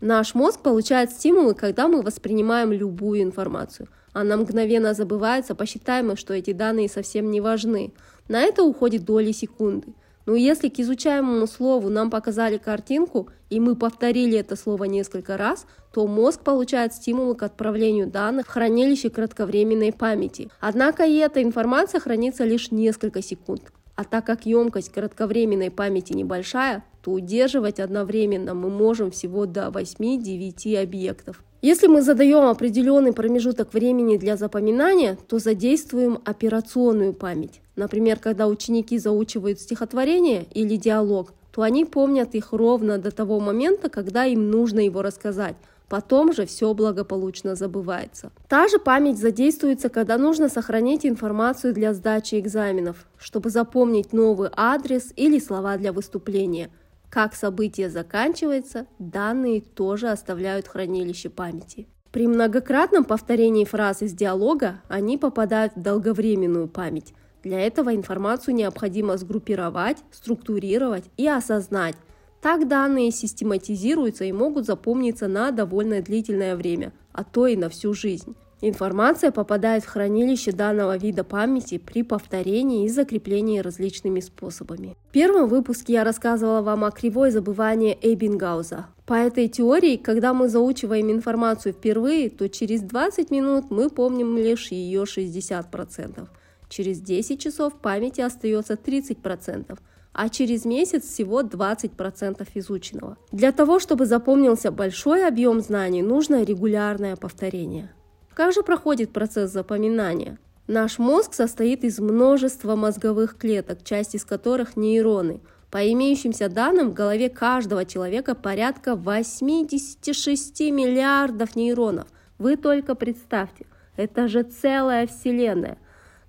Наш 0.00 0.34
мозг 0.34 0.60
получает 0.60 1.10
стимулы, 1.12 1.54
когда 1.54 1.88
мы 1.88 2.02
воспринимаем 2.02 2.72
любую 2.72 3.22
информацию. 3.22 3.88
Она 4.12 4.36
мгновенно 4.36 4.94
забывается, 4.94 5.54
посчитаем 5.54 6.16
что 6.16 6.34
эти 6.34 6.52
данные 6.52 6.88
совсем 6.88 7.30
не 7.30 7.40
важны. 7.40 7.92
На 8.28 8.42
это 8.42 8.62
уходит 8.62 9.04
доли 9.04 9.32
секунды. 9.32 9.94
Но 10.26 10.34
если 10.34 10.68
к 10.68 10.78
изучаемому 10.78 11.46
слову 11.46 11.88
нам 11.88 12.10
показали 12.10 12.58
картинку, 12.58 13.28
и 13.50 13.58
мы 13.58 13.74
повторили 13.74 14.38
это 14.38 14.54
слово 14.54 14.84
несколько 14.84 15.36
раз, 15.36 15.66
то 15.92 16.06
мозг 16.06 16.40
получает 16.42 16.94
стимулы 16.94 17.34
к 17.34 17.42
отправлению 17.42 18.06
данных 18.06 18.46
в 18.46 18.50
хранилище 18.50 19.10
кратковременной 19.10 19.92
памяти. 19.92 20.50
Однако 20.60 21.04
и 21.04 21.16
эта 21.16 21.42
информация 21.42 22.00
хранится 22.00 22.44
лишь 22.44 22.70
несколько 22.70 23.22
секунд. 23.22 23.72
А 23.94 24.04
так 24.04 24.26
как 24.26 24.46
емкость 24.46 24.90
кратковременной 24.92 25.70
памяти 25.70 26.14
небольшая, 26.14 26.84
то 27.02 27.10
удерживать 27.10 27.80
одновременно 27.80 28.54
мы 28.54 28.70
можем 28.70 29.10
всего 29.10 29.46
до 29.46 29.68
8-9 29.68 30.82
объектов. 30.82 31.42
Если 31.60 31.86
мы 31.86 32.02
задаем 32.02 32.46
определенный 32.46 33.12
промежуток 33.12 33.72
времени 33.72 34.16
для 34.16 34.36
запоминания, 34.36 35.16
то 35.28 35.38
задействуем 35.38 36.18
операционную 36.24 37.12
память. 37.12 37.60
Например, 37.76 38.18
когда 38.18 38.48
ученики 38.48 38.98
заучивают 38.98 39.60
стихотворение 39.60 40.46
или 40.52 40.76
диалог, 40.76 41.34
то 41.52 41.62
они 41.62 41.84
помнят 41.84 42.34
их 42.34 42.52
ровно 42.52 42.98
до 42.98 43.10
того 43.10 43.38
момента, 43.38 43.90
когда 43.90 44.24
им 44.24 44.50
нужно 44.50 44.80
его 44.80 45.02
рассказать, 45.02 45.54
Потом 45.92 46.32
же 46.32 46.46
все 46.46 46.72
благополучно 46.72 47.54
забывается. 47.54 48.32
Та 48.48 48.66
же 48.68 48.78
память 48.78 49.18
задействуется, 49.18 49.90
когда 49.90 50.16
нужно 50.16 50.48
сохранить 50.48 51.04
информацию 51.04 51.74
для 51.74 51.92
сдачи 51.92 52.40
экзаменов, 52.40 53.04
чтобы 53.18 53.50
запомнить 53.50 54.14
новый 54.14 54.48
адрес 54.56 55.12
или 55.16 55.38
слова 55.38 55.76
для 55.76 55.92
выступления. 55.92 56.70
Как 57.10 57.34
событие 57.34 57.90
заканчивается, 57.90 58.86
данные 58.98 59.60
тоже 59.60 60.08
оставляют 60.08 60.66
хранилище 60.66 61.28
памяти. 61.28 61.86
При 62.10 62.26
многократном 62.26 63.04
повторении 63.04 63.66
фраз 63.66 64.00
из 64.00 64.14
диалога 64.14 64.80
они 64.88 65.18
попадают 65.18 65.74
в 65.76 65.82
долговременную 65.82 66.68
память. 66.68 67.12
Для 67.42 67.60
этого 67.60 67.94
информацию 67.94 68.54
необходимо 68.54 69.18
сгруппировать, 69.18 69.98
структурировать 70.10 71.04
и 71.18 71.28
осознать, 71.28 71.96
так 72.42 72.66
данные 72.66 73.12
систематизируются 73.12 74.24
и 74.24 74.32
могут 74.32 74.66
запомниться 74.66 75.28
на 75.28 75.52
довольно 75.52 76.02
длительное 76.02 76.56
время, 76.56 76.92
а 77.12 77.22
то 77.22 77.46
и 77.46 77.56
на 77.56 77.68
всю 77.68 77.94
жизнь. 77.94 78.34
Информация 78.60 79.32
попадает 79.32 79.84
в 79.84 79.88
хранилище 79.88 80.52
данного 80.52 80.96
вида 80.96 81.24
памяти 81.24 81.78
при 81.78 82.02
повторении 82.02 82.84
и 82.84 82.88
закреплении 82.88 83.58
различными 83.58 84.20
способами. 84.20 84.96
В 85.08 85.12
первом 85.12 85.48
выпуске 85.48 85.94
я 85.94 86.04
рассказывала 86.04 86.62
вам 86.62 86.84
о 86.84 86.90
кривой 86.90 87.30
забывания 87.30 87.96
Эйбингауза. 88.00 88.86
По 89.06 89.14
этой 89.14 89.48
теории, 89.48 89.96
когда 89.96 90.32
мы 90.32 90.48
заучиваем 90.48 91.10
информацию 91.10 91.72
впервые, 91.72 92.30
то 92.30 92.48
через 92.48 92.82
20 92.82 93.30
минут 93.30 93.70
мы 93.70 93.88
помним 93.90 94.36
лишь 94.36 94.70
ее 94.70 95.02
60%. 95.02 96.28
Через 96.68 97.00
10 97.00 97.40
часов 97.40 97.74
в 97.74 97.78
памяти 97.78 98.20
остается 98.20 98.74
30%, 98.74 99.78
а 100.12 100.28
через 100.28 100.64
месяц 100.64 101.04
всего 101.04 101.42
20% 101.42 102.46
изученного. 102.54 103.16
Для 103.30 103.52
того, 103.52 103.78
чтобы 103.78 104.06
запомнился 104.06 104.70
большой 104.70 105.26
объем 105.26 105.60
знаний, 105.60 106.02
нужно 106.02 106.42
регулярное 106.44 107.16
повторение. 107.16 107.92
Как 108.34 108.52
же 108.52 108.62
проходит 108.62 109.10
процесс 109.10 109.50
запоминания? 109.50 110.38
Наш 110.66 110.98
мозг 110.98 111.34
состоит 111.34 111.84
из 111.84 111.98
множества 111.98 112.76
мозговых 112.76 113.36
клеток, 113.36 113.82
часть 113.84 114.14
из 114.14 114.24
которых 114.24 114.76
нейроны. 114.76 115.40
По 115.70 115.90
имеющимся 115.90 116.48
данным, 116.48 116.90
в 116.90 116.94
голове 116.94 117.30
каждого 117.30 117.84
человека 117.84 118.34
порядка 118.34 118.94
86 118.94 120.60
миллиардов 120.70 121.56
нейронов. 121.56 122.06
Вы 122.38 122.56
только 122.56 122.94
представьте, 122.94 123.66
это 123.96 124.28
же 124.28 124.42
целая 124.42 125.06
вселенная. 125.06 125.78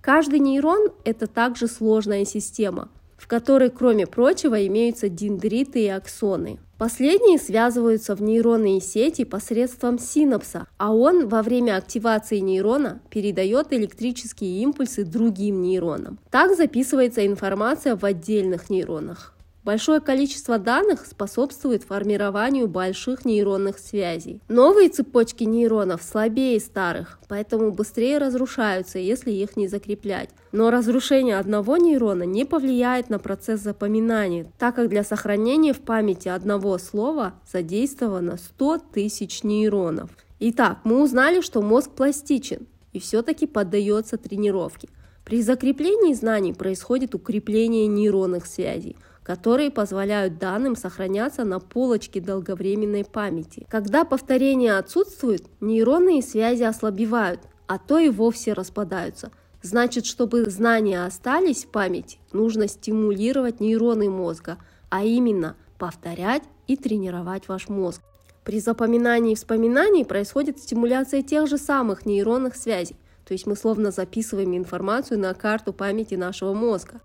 Каждый 0.02 0.40
нейрон– 0.40 0.90
это 1.06 1.28
также 1.28 1.68
сложная 1.68 2.26
система– 2.26 2.90
в 3.18 3.28
которой, 3.28 3.70
кроме 3.70 4.08
прочего, 4.08 4.66
имеются 4.68 5.10
дендриты 5.10 5.84
и 5.84 5.88
аксоны. 5.88 6.60
Последние 6.78 7.38
связываются 7.40 8.16
в 8.16 8.22
нейронные 8.22 8.82
сети 8.82 9.24
посредством 9.24 9.98
синапса, 10.00 10.68
а 10.78 10.94
он 10.94 11.30
во 11.30 11.42
время 11.42 11.78
активации 11.78 12.40
нейрона 12.40 13.02
передает 13.10 13.72
электрические 13.72 14.62
импульсы 14.62 15.06
другим 15.06 15.62
нейронам. 15.62 16.20
Так 16.30 16.58
записывается 16.58 17.26
информация 17.26 17.96
в 17.96 18.04
отдельных 18.04 18.70
нейронах. 18.70 19.33
Большое 19.64 20.02
количество 20.02 20.58
данных 20.58 21.06
способствует 21.06 21.84
формированию 21.84 22.68
больших 22.68 23.24
нейронных 23.24 23.80
связей. 23.80 24.42
Новые 24.50 24.90
цепочки 24.90 25.46
нейронов 25.46 26.04
слабее 26.04 26.60
старых, 26.60 27.18
поэтому 27.30 27.72
быстрее 27.72 28.18
разрушаются, 28.18 29.00
если 29.00 29.32
их 29.32 29.56
не 29.56 29.70
закреплять. 29.70 30.32
Но 30.52 30.70
разрушение 30.70 31.38
одного 31.38 31.78
нейрона 31.78 32.24
не 32.24 32.44
повлияет 32.44 33.10
на 33.10 33.20
процесс 33.20 33.62
запоминания, 33.62 34.52
так 34.60 34.76
как 34.76 34.90
для 34.90 35.06
сохранения 35.06 35.72
в 35.72 35.80
памяти 35.80 36.28
одного 36.28 36.78
слова 36.78 37.34
задействовано 37.50 38.36
100 38.36 38.80
тысяч 38.94 39.44
нейронов. 39.44 40.10
Итак, 40.42 40.80
мы 40.84 41.02
узнали, 41.02 41.40
что 41.40 41.62
мозг 41.62 41.92
пластичен 41.92 42.68
и 42.92 43.00
все-таки 43.00 43.48
поддается 43.48 44.18
тренировке. 44.18 44.90
При 45.24 45.42
закреплении 45.42 46.14
знаний 46.14 46.52
происходит 46.52 47.16
укрепление 47.16 47.88
нейронных 47.88 48.46
связей– 48.46 48.98
которые 49.24 49.72
позволяют 49.72 50.38
данным 50.38 50.76
сохраняться 50.76 51.44
на 51.44 51.60
полочке 51.60 52.20
долговременной 52.20 53.06
памяти. 53.06 53.66
Когда 53.70 54.04
повторение 54.04 54.78
отсутствует, 54.78 55.46
нейронные 55.62 56.22
связи 56.22 56.64
ослабевают, 56.64 57.42
а 57.68 57.80
то 57.80 57.98
и 57.98 58.10
вовсе 58.10 58.54
распадаются. 58.54 59.32
Значит, 59.62 60.06
чтобы 60.06 60.50
знания 60.50 61.06
остались 61.06 61.64
в 61.64 61.70
памяти, 61.70 62.20
нужно 62.34 62.68
стимулировать 62.68 63.62
нейроны 63.62 64.10
мозга, 64.10 64.58
а 64.90 65.06
именно 65.06 65.56
повторять 65.80 66.44
и 66.68 66.76
тренировать 66.76 67.48
ваш 67.48 67.70
мозг. 67.70 68.02
При 68.44 68.60
запоминании 68.60 69.32
и 69.32 69.36
вспоминании 69.36 70.04
происходит 70.04 70.60
стимуляция 70.60 71.22
тех 71.22 71.48
же 71.48 71.58
самых 71.58 72.06
нейронных 72.06 72.58
связей, 72.58 72.98
то 73.26 73.32
есть 73.32 73.48
мы 73.48 73.56
словно 73.56 73.92
записываем 73.92 74.56
информацию 74.58 75.18
на 75.18 75.34
карту 75.34 75.72
памяти 75.72 76.16
нашего 76.16 76.54
мозга. 76.54 77.00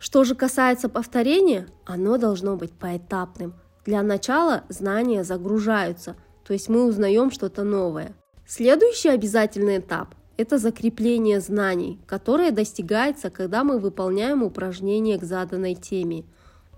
Что 0.00 0.24
же 0.24 0.34
касается 0.34 0.88
повторения, 0.88 1.68
оно 1.84 2.16
должно 2.16 2.56
быть 2.56 2.72
поэтапным. 2.72 3.52
Для 3.84 4.02
начала 4.02 4.64
знания 4.70 5.24
загружаются, 5.24 6.16
то 6.42 6.54
есть 6.54 6.70
мы 6.70 6.86
узнаем 6.86 7.30
что-то 7.30 7.64
новое. 7.64 8.14
Следующий 8.46 9.10
обязательный 9.10 9.78
этап– 9.78 10.14
это 10.38 10.56
закрепление 10.56 11.38
знаний, 11.40 12.00
которое 12.06 12.50
достигается, 12.50 13.28
когда 13.28 13.62
мы 13.62 13.78
выполняем 13.78 14.42
упражнения 14.42 15.18
к 15.18 15.22
заданной 15.24 15.74
теме. 15.74 16.24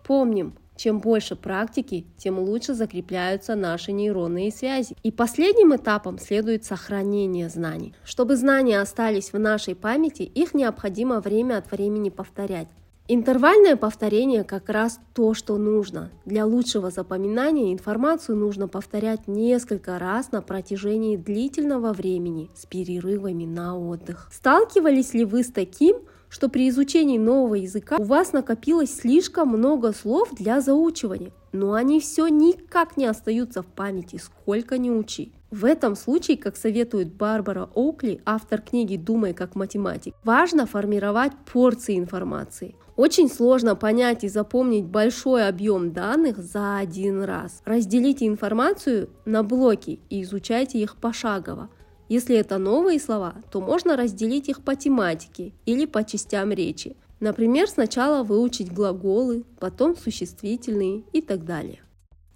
Помним, 0.04 0.56
Чем 0.76 1.00
больше 1.00 1.36
практики, 1.36 2.06
тем 2.16 2.38
лучше 2.38 2.74
закрепляются 2.74 3.54
наши 3.54 3.92
нейронные 3.92 4.50
связи. 4.50 4.96
И 5.02 5.12
последним 5.12 5.76
этапом 5.76 6.18
следует 6.18 6.64
сохранение 6.64 7.48
знаний. 7.48 7.94
Чтобы 8.04 8.36
знания 8.36 8.80
остались 8.80 9.32
в 9.32 9.38
нашей 9.38 9.74
памяти, 9.74 10.22
их 10.22 10.54
необходимо 10.54 11.20
время 11.20 11.58
от 11.58 11.70
времени 11.70 12.10
повторять. 12.10 12.68
Интервальное 13.14 13.76
повторение 13.76 14.42
как 14.42 14.70
раз 14.70 14.98
то, 15.12 15.34
что 15.34 15.58
нужно. 15.58 16.10
Для 16.24 16.46
лучшего 16.46 16.90
запоминания 16.90 17.70
информацию 17.70 18.38
нужно 18.38 18.68
повторять 18.68 19.28
несколько 19.28 19.98
раз 19.98 20.32
на 20.32 20.40
протяжении 20.40 21.18
длительного 21.18 21.92
времени 21.92 22.48
с 22.54 22.64
перерывами 22.64 23.44
на 23.44 23.78
отдых. 23.78 24.30
Сталкивались 24.32 25.12
ли 25.12 25.26
вы 25.26 25.44
с 25.44 25.52
таким, 25.52 25.98
что 26.30 26.48
при 26.48 26.70
изучении 26.70 27.18
нового 27.18 27.56
языка 27.56 27.96
у 27.98 28.04
вас 28.04 28.32
накопилось 28.32 28.94
слишком 28.94 29.48
много 29.48 29.92
слов 29.92 30.30
для 30.32 30.62
заучивания, 30.62 31.32
но 31.52 31.74
они 31.74 32.00
все 32.00 32.28
никак 32.28 32.96
не 32.96 33.04
остаются 33.04 33.62
в 33.62 33.66
памяти, 33.66 34.16
сколько 34.16 34.78
ни 34.78 34.88
учи. 34.88 35.34
В 35.52 35.66
этом 35.66 35.96
случае, 35.96 36.38
как 36.38 36.56
советует 36.56 37.12
Барбара 37.12 37.68
Оукли, 37.74 38.22
автор 38.24 38.62
книги 38.62 38.96
«Думай 38.96 39.34
как 39.34 39.54
математик», 39.54 40.14
важно 40.24 40.64
формировать 40.64 41.32
порции 41.52 41.98
информации. 41.98 42.74
Очень 42.96 43.28
сложно 43.28 43.76
понять 43.76 44.24
и 44.24 44.28
запомнить 44.28 44.86
большой 44.86 45.46
объем 45.46 45.92
данных 45.92 46.38
за 46.38 46.78
один 46.78 47.22
раз. 47.22 47.60
Разделите 47.66 48.26
информацию 48.26 49.10
на 49.26 49.42
блоки 49.42 50.00
и 50.08 50.22
изучайте 50.22 50.78
их 50.78 50.96
пошагово. 50.96 51.68
Если 52.08 52.34
это 52.34 52.56
новые 52.56 52.98
слова, 52.98 53.34
то 53.50 53.60
можно 53.60 53.94
разделить 53.94 54.48
их 54.48 54.62
по 54.62 54.74
тематике 54.74 55.52
или 55.66 55.84
по 55.84 56.02
частям 56.02 56.50
речи. 56.52 56.96
Например, 57.20 57.68
сначала 57.68 58.22
выучить 58.22 58.72
глаголы, 58.72 59.44
потом 59.60 59.96
существительные 59.98 61.02
и 61.12 61.20
так 61.20 61.44
далее. 61.44 61.82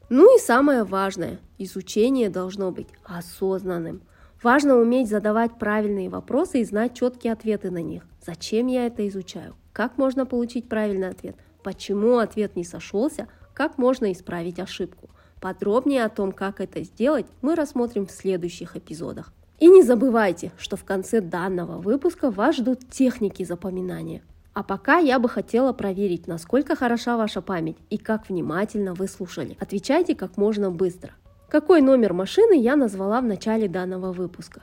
Ну 0.08 0.36
и 0.36 0.40
самое 0.40 0.84
важное, 0.84 1.40
изучение 1.58 2.30
должно 2.30 2.70
быть 2.70 2.86
осознанным. 3.02 4.02
Важно 4.40 4.76
уметь 4.76 5.08
задавать 5.08 5.58
правильные 5.58 6.08
вопросы 6.08 6.60
и 6.60 6.64
знать 6.64 6.94
четкие 6.94 7.32
ответы 7.32 7.72
на 7.72 7.82
них. 7.82 8.04
Зачем 8.24 8.68
я 8.68 8.86
это 8.86 9.06
изучаю? 9.08 9.56
Как 9.72 9.98
можно 9.98 10.24
получить 10.24 10.68
правильный 10.68 11.08
ответ? 11.08 11.34
Почему 11.64 12.18
ответ 12.18 12.54
не 12.54 12.62
сошелся? 12.62 13.26
Как 13.52 13.78
можно 13.78 14.12
исправить 14.12 14.60
ошибку? 14.60 15.10
Подробнее 15.40 16.04
о 16.04 16.08
том, 16.08 16.30
как 16.30 16.60
это 16.60 16.84
сделать, 16.84 17.26
мы 17.42 17.56
рассмотрим 17.56 18.06
в 18.06 18.12
следующих 18.12 18.76
эпизодах. 18.76 19.32
И 19.58 19.66
не 19.66 19.82
забывайте, 19.82 20.52
что 20.56 20.76
в 20.76 20.84
конце 20.84 21.20
данного 21.20 21.78
выпуска 21.80 22.30
вас 22.30 22.56
ждут 22.56 22.88
техники 22.90 23.42
запоминания. 23.42 24.22
А 24.56 24.62
пока 24.62 24.96
я 24.96 25.18
бы 25.18 25.28
хотела 25.28 25.74
проверить, 25.74 26.26
насколько 26.26 26.76
хороша 26.76 27.18
ваша 27.18 27.42
память 27.42 27.76
и 27.90 27.98
как 27.98 28.30
внимательно 28.30 28.94
вы 28.94 29.06
слушали. 29.06 29.54
Отвечайте 29.60 30.14
как 30.14 30.38
можно 30.38 30.70
быстро. 30.70 31.12
Какой 31.50 31.82
номер 31.82 32.14
машины 32.14 32.58
я 32.58 32.74
назвала 32.74 33.20
в 33.20 33.24
начале 33.24 33.68
данного 33.68 34.14
выпуска? 34.14 34.62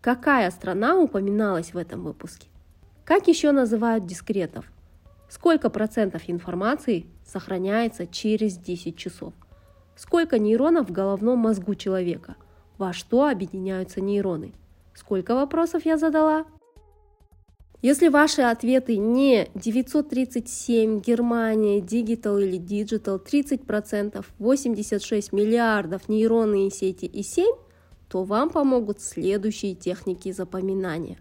Какая 0.00 0.50
страна 0.50 0.96
упоминалась 0.96 1.74
в 1.74 1.76
этом 1.76 2.04
выпуске? 2.04 2.48
Как 3.04 3.28
еще 3.28 3.52
называют 3.52 4.06
дискретов? 4.06 4.64
Сколько 5.28 5.68
процентов 5.68 6.22
информации 6.26 7.04
сохраняется 7.26 8.06
через 8.06 8.56
10 8.56 8.96
часов? 8.96 9.34
Сколько 9.94 10.38
нейронов 10.38 10.88
в 10.88 10.92
головном 10.92 11.40
мозгу 11.40 11.74
человека? 11.74 12.36
Во 12.78 12.94
что 12.94 13.28
объединяются 13.28 14.00
нейроны? 14.00 14.54
Сколько 14.94 15.34
вопросов 15.34 15.84
я 15.84 15.98
задала? 15.98 16.46
Если 17.84 18.08
ваши 18.08 18.40
ответы 18.40 18.96
не 18.96 19.50
937, 19.54 21.02
Германия, 21.02 21.80
Digital 21.80 22.42
или 22.42 22.58
Digital 22.58 23.22
30%, 23.22 24.24
86 24.38 25.32
миллиардов 25.34 26.08
нейронные 26.08 26.70
сети 26.70 27.04
и 27.04 27.22
7, 27.22 27.44
то 28.08 28.24
вам 28.24 28.48
помогут 28.48 29.02
следующие 29.02 29.74
техники 29.74 30.32
запоминания. 30.32 31.18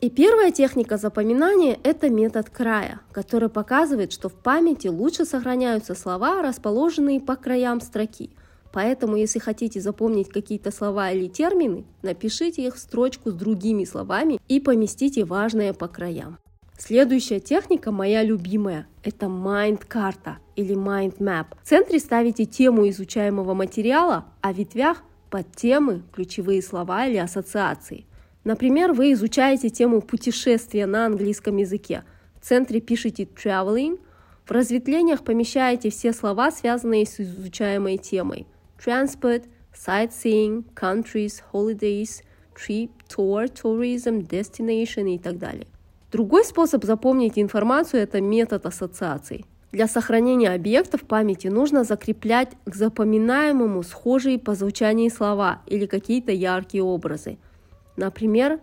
И 0.00 0.08
первая 0.08 0.50
техника 0.50 0.96
запоминания– 0.96 1.78
это 1.82 2.08
метод 2.08 2.48
края, 2.48 3.02
который 3.12 3.50
показывает, 3.50 4.14
что 4.14 4.30
в 4.30 4.34
памяти 4.34 4.88
лучше 4.88 5.26
сохраняются 5.26 5.94
слова, 5.94 6.40
расположенные 6.40 7.20
по 7.20 7.36
краям 7.36 7.82
строки– 7.82 8.30
Поэтому, 8.76 9.16
если 9.16 9.38
хотите 9.38 9.80
запомнить 9.80 10.28
какие-то 10.28 10.70
слова 10.70 11.10
или 11.10 11.28
термины, 11.28 11.86
напишите 12.02 12.66
их 12.66 12.74
в 12.74 12.78
строчку 12.78 13.30
с 13.30 13.32
другими 13.32 13.84
словами 13.84 14.38
и 14.48 14.60
поместите 14.60 15.24
важное 15.24 15.72
по 15.72 15.88
краям. 15.88 16.36
Следующая 16.76 17.40
техника, 17.40 17.90
моя 17.90 18.22
любимая, 18.22 18.86
это 19.02 19.28
mind-карта 19.28 20.40
или 20.56 20.76
mind 20.76 21.16
map. 21.20 21.46
В 21.62 21.66
центре 21.66 21.98
ставите 21.98 22.44
тему 22.44 22.86
изучаемого 22.90 23.54
материала, 23.54 24.26
а 24.42 24.52
в 24.52 24.58
ветвях 24.58 25.02
под 25.30 25.50
темы 25.56 26.02
ключевые 26.12 26.60
слова 26.60 27.06
или 27.06 27.16
ассоциации. 27.16 28.04
Например, 28.44 28.92
вы 28.92 29.12
изучаете 29.14 29.70
тему 29.70 30.02
путешествия 30.02 30.84
на 30.84 31.06
английском 31.06 31.56
языке. 31.56 32.04
В 32.38 32.44
центре 32.46 32.82
пишите 32.82 33.22
traveling, 33.22 33.98
в 34.44 34.50
разветвлениях 34.50 35.24
помещаете 35.24 35.88
все 35.88 36.12
слова, 36.12 36.50
связанные 36.50 37.06
с 37.06 37.18
изучаемой 37.18 37.96
темой– 37.96 38.46
transport, 38.86 39.44
sightseeing, 39.74 40.64
countries, 40.74 41.42
holidays, 41.52 42.22
trip, 42.54 42.90
tour, 43.08 43.48
tourism, 43.48 44.26
destination 44.26 45.14
и 45.14 45.18
так 45.18 45.38
далее. 45.38 45.66
Другой 46.12 46.44
способ 46.44 46.84
запомнить 46.84 47.38
информацию– 47.38 48.02
это 48.02 48.20
метод 48.20 48.64
ассоциаций. 48.64 49.44
Для 49.72 49.88
сохранения 49.88 50.50
объектов 50.50 51.02
в 51.02 51.06
памяти 51.06 51.48
нужно 51.48 51.84
закреплять 51.84 52.52
к 52.64 52.74
запоминаемому 52.74 53.82
схожие 53.82 54.38
по 54.38 54.54
звучанию 54.54 55.10
слова 55.10 55.60
или 55.66 55.86
какие-то 55.86 56.32
яркие 56.32 56.82
образы. 56.82 57.38
Например, 57.96 58.60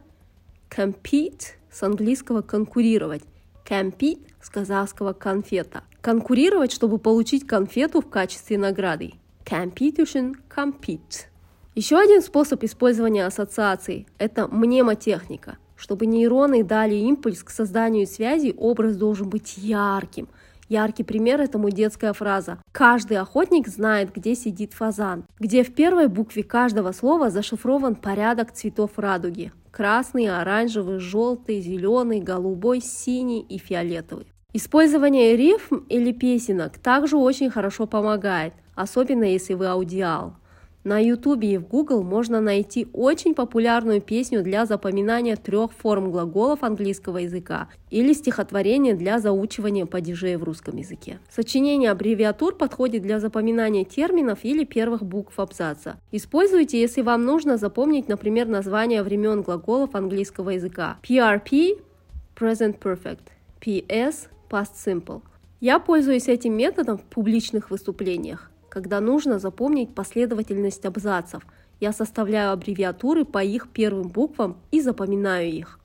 compete 0.76 1.54
с 1.70 1.84
английского 1.84 2.42
конкурировать, 2.42 3.24
compete 3.70 4.26
с 4.42 4.50
казахского 4.50 5.14
конфета. 5.14 5.84
Конкурировать, 6.02 6.72
чтобы 6.72 6.98
получить 6.98 7.46
конфету 7.46 8.02
в 8.02 8.10
качестве 8.10 8.58
награды. 8.58 9.14
Competition 9.46 10.36
compete. 10.50 11.28
Еще 11.76 11.98
один 11.98 12.22
способ 12.22 12.64
использования 12.64 13.26
ассоциаций– 13.26 14.08
это 14.18 14.48
мнемотехника. 14.48 15.58
Чтобы 15.76 16.06
нейроны 16.06 16.64
дали 16.64 16.96
импульс 16.96 17.44
к 17.44 17.50
созданию 17.50 18.08
связи, 18.08 18.54
образ 18.58 18.96
должен 18.96 19.30
быть 19.30 19.58
ярким. 19.58 20.30
Яркий 20.70 21.04
пример 21.04 21.42
этому 21.42 21.72
детская 21.72 22.14
фраза 22.14 22.60
«Каждый 22.72 23.18
охотник 23.18 23.68
знает, 23.68 24.16
где 24.16 24.34
сидит 24.34 24.74
фазан», 24.74 25.26
где 25.40 25.64
в 25.64 25.74
первой 25.74 26.08
букве 26.08 26.44
каждого 26.44 26.94
слова 26.94 27.30
зашифрован 27.30 27.96
порядок 27.96 28.54
цветов 28.54 28.92
радуги– 28.98 29.52
красный, 29.72 30.28
оранжевый, 30.28 31.00
желтый, 31.00 31.60
зеленый, 31.60 32.22
голубой, 32.22 32.80
синий 32.80 33.42
и 33.42 33.58
фиолетовый. 33.58 34.33
Использование 34.56 35.36
рифм 35.36 35.78
или 35.90 36.12
песенок 36.12 36.78
также 36.78 37.18
очень 37.18 37.50
хорошо 37.50 37.88
помогает, 37.88 38.54
особенно 38.76 39.24
если 39.24 39.56
вы 39.56 39.66
аудиал. 39.66 40.36
На 40.84 41.00
YouTube 41.00 41.44
и 41.44 41.58
в 41.58 41.68
Google 41.68 42.04
можно 42.04 42.40
найти 42.40 42.88
очень 42.94 43.34
популярную 43.34 44.00
песню 44.00 44.44
для 44.44 44.68
запоминания 44.68 45.38
трех 45.38 45.72
форм 45.72 46.12
глаголов 46.12 46.62
английского 46.62 47.20
языка 47.20 47.68
или 47.90 48.14
стихотворение 48.14 48.94
для 48.94 49.18
заучивания 49.20 49.88
падежей 49.88 50.36
в 50.36 50.44
русском 50.44 50.78
языке. 50.78 51.18
Сочинение 51.30 51.90
аббревиатур 51.90 52.56
подходит 52.56 53.02
для 53.02 53.20
запоминания 53.20 53.86
терминов 53.86 54.40
или 54.44 54.66
первых 54.66 55.04
букв 55.04 55.40
абзаца. 55.40 56.00
Используйте, 56.12 56.80
если 56.80 57.02
вам 57.02 57.26
нужно 57.26 57.58
запомнить, 57.58 58.08
например, 58.08 58.48
название 58.48 59.02
времен 59.02 59.42
глаголов 59.42 59.96
английского 59.96 60.52
языка. 60.52 61.00
PRP– 61.02 61.82
Present 62.36 62.78
Perfect, 62.78 63.30
PS 63.62 64.28
Past 64.54 64.76
Simple. 64.86 65.24
Я 65.62 65.80
пользуюсь 65.80 66.28
этим 66.28 66.56
методом 66.56 67.00
в 67.00 67.02
публичных 67.02 67.72
выступлениях, 67.72 68.52
когда 68.70 69.00
нужно 69.00 69.40
запомнить 69.40 69.96
последовательность 69.96 70.86
абзацев. 70.86 71.44
Я 71.80 71.92
составляю 71.92 72.52
аббревиатуры 72.52 73.26
по 73.26 73.44
их 73.44 73.70
первым 73.70 74.10
буквам 74.10 74.58
и 74.70 74.80
запоминаю 74.80 75.52
их. 75.52 75.80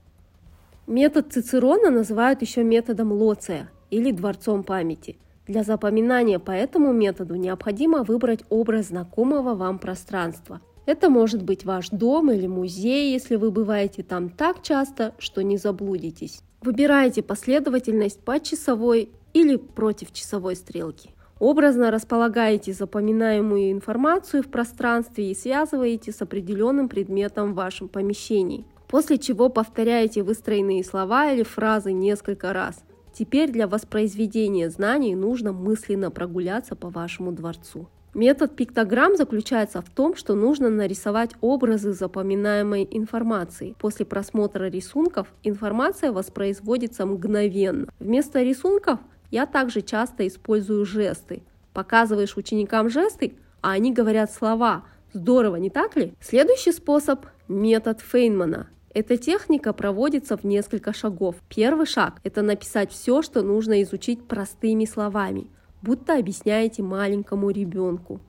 Метод 0.87 1.33
Цицерона 1.33 1.91
называют 1.91 2.43
еще 2.43 2.63
методом 2.63 3.11
Лоция 3.11 3.71
или 3.91 4.11
дворцом 4.13 4.63
памяти. 4.63 5.17
Для 5.47 5.63
запоминания 5.63 6.39
по 6.39 6.51
этому 6.51 6.93
методу 6.93 7.37
необходимо 7.37 8.03
выбрать 8.03 8.45
образ 8.51 8.89
знакомого 8.89 9.55
вам 9.55 9.79
пространства. 9.79 10.61
Это 10.85 11.09
может 11.09 11.43
быть 11.43 11.65
ваш 11.65 11.89
дом 11.89 12.31
или 12.31 12.47
музей, 12.47 13.13
если 13.13 13.37
вы 13.37 13.51
бываете 13.51 14.03
там 14.03 14.29
так 14.29 14.63
часто, 14.63 15.15
что 15.19 15.43
не 15.43 15.57
заблудитесь. 15.57 16.43
Выбирайте 16.61 17.23
последовательность 17.23 18.21
по 18.21 18.41
часовой 18.41 19.11
или 19.33 19.57
против 19.57 20.13
часовой 20.13 20.57
стрелки. 20.57 21.11
Образно 21.39 21.93
располагаете 21.93 22.73
запоминаемую 22.73 23.71
информацию 23.71 24.43
в 24.43 24.49
пространстве 24.49 25.31
и 25.31 25.37
связываете 25.37 26.11
с 26.11 26.21
определенным 26.21 26.89
предметом 26.89 27.53
в 27.53 27.57
вашем 27.57 27.89
помещении. 27.89 28.65
После 28.89 29.19
чего 29.19 29.49
повторяете 29.51 30.25
выстроенные 30.25 30.83
слова 30.83 31.31
или 31.31 31.45
фразы 31.45 31.93
несколько 31.93 32.53
раз. 32.53 32.83
Теперь 33.13 33.53
для 33.53 33.69
воспроизведения 33.69 34.69
знаний 34.69 35.15
нужно 35.15 35.53
мысленно 35.53 36.11
прогуляться 36.11 36.75
по 36.75 36.89
вашему 36.91 37.31
дворцу. 37.31 37.89
Метод 38.15 38.57
пиктограмм 38.57 39.17
заключается 39.17 39.83
в 39.83 39.91
том, 39.91 40.17
что 40.17 40.35
нужно 40.35 40.71
нарисовать 40.71 41.33
образы 41.41 41.93
запоминаемой 41.93 42.89
информации. 42.91 43.75
После 43.79 44.07
просмотра 44.07 44.65
рисунков 44.65 45.29
информация 45.43 46.11
воспроизводится 46.11 47.07
мгновенно. 47.07 47.89
Вместо 47.99 48.43
рисунков 48.43 48.99
я 49.31 49.47
также 49.47 49.83
часто 49.83 50.27
использую 50.27 50.85
жесты. 50.87 51.43
Показываешь 51.75 52.37
ученикам 52.37 52.89
жесты, 52.89 53.35
а 53.61 53.73
они 53.73 53.93
говорят 53.93 54.33
слова. 54.33 54.85
Здорово, 55.13 55.57
не 55.57 55.71
так 55.71 55.97
ли? 55.97 56.15
Следующий 56.21 56.73
способ– 56.73 57.27
метод 57.49 58.01
Фейнмана. 58.01 58.69
Эта 58.95 59.17
техника 59.17 59.73
проводится 59.73 60.37
в 60.37 60.45
несколько 60.45 60.93
шагов. 60.93 61.37
Первый 61.49 61.87
шаг– 61.87 62.21
это 62.25 62.43
написать 62.43 62.91
все, 62.91 63.23
что 63.23 63.43
нужно 63.43 63.83
изучить 63.83 64.27
простыми 64.27 64.87
словами, 64.87 65.47
будто 65.83 66.17
объясняете 66.17 66.83
маленькому 66.83 67.51
ребенку. 67.51 68.21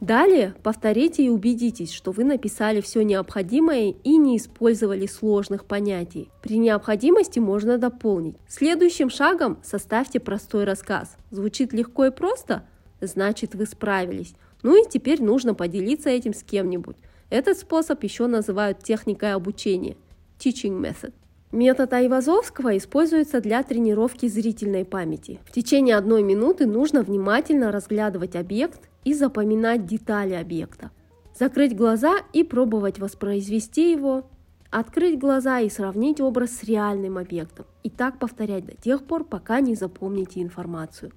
Далее 0.00 0.54
повторите 0.62 1.24
и 1.24 1.30
убедитесь, 1.30 1.90
что 1.90 2.12
вы 2.12 2.24
написали 2.24 2.82
все 2.82 3.02
необходимое 3.02 3.94
и 4.04 4.18
не 4.18 4.36
использовали 4.36 5.06
сложных 5.06 5.64
понятий. 5.64 6.28
При 6.42 6.58
необходимости 6.58 7.38
можно 7.38 7.78
дополнить. 7.78 8.36
Следующим 8.46 9.08
шагом 9.08 9.58
составьте 9.62 10.20
простой 10.20 10.64
рассказ. 10.64 11.16
Звучит 11.30 11.72
легко 11.72 12.06
и 12.06 12.10
просто? 12.10 12.64
Значит, 13.00 13.54
вы 13.54 13.64
справились. 13.64 14.34
Ну 14.62 14.82
и 14.82 14.88
теперь 14.88 15.22
нужно 15.22 15.54
поделиться 15.54 16.10
этим 16.10 16.34
с 16.34 16.42
кем-нибудь. 16.42 16.96
Этот 17.30 17.58
способ 17.58 18.02
еще 18.02 18.26
называют 18.26 18.82
техникой 18.82 19.32
обучения– 19.32 19.96
teaching 20.38 20.78
method. 20.78 21.12
Метод 21.52 21.92
Айвазовского 21.92 22.76
используется 22.76 23.40
для 23.40 23.62
тренировки 23.62 24.26
зрительной 24.26 24.84
памяти. 24.84 25.38
В 25.46 25.52
течение 25.52 25.96
одной 25.96 26.22
минуты 26.22 26.66
нужно 26.66 27.02
внимательно 27.02 27.70
разглядывать 27.70 28.34
объект 28.34 28.80
и 29.04 29.14
запоминать 29.14 29.86
детали 29.86 30.34
объекта. 30.34 30.90
Закрыть 31.38 31.76
глаза 31.76 32.16
и 32.32 32.42
пробовать 32.42 32.98
воспроизвести 32.98 33.92
его, 33.92 34.26
открыть 34.70 35.18
глаза 35.18 35.60
и 35.60 35.68
сравнить 35.68 36.20
образ 36.20 36.50
с 36.56 36.64
реальным 36.64 37.16
объектом. 37.16 37.66
И 37.84 37.90
так 37.90 38.18
повторять 38.18 38.66
до 38.66 38.74
тех 38.76 39.04
пор, 39.04 39.22
пока 39.24 39.60
не 39.60 39.76
запомните 39.76 40.42
информацию. 40.42 41.12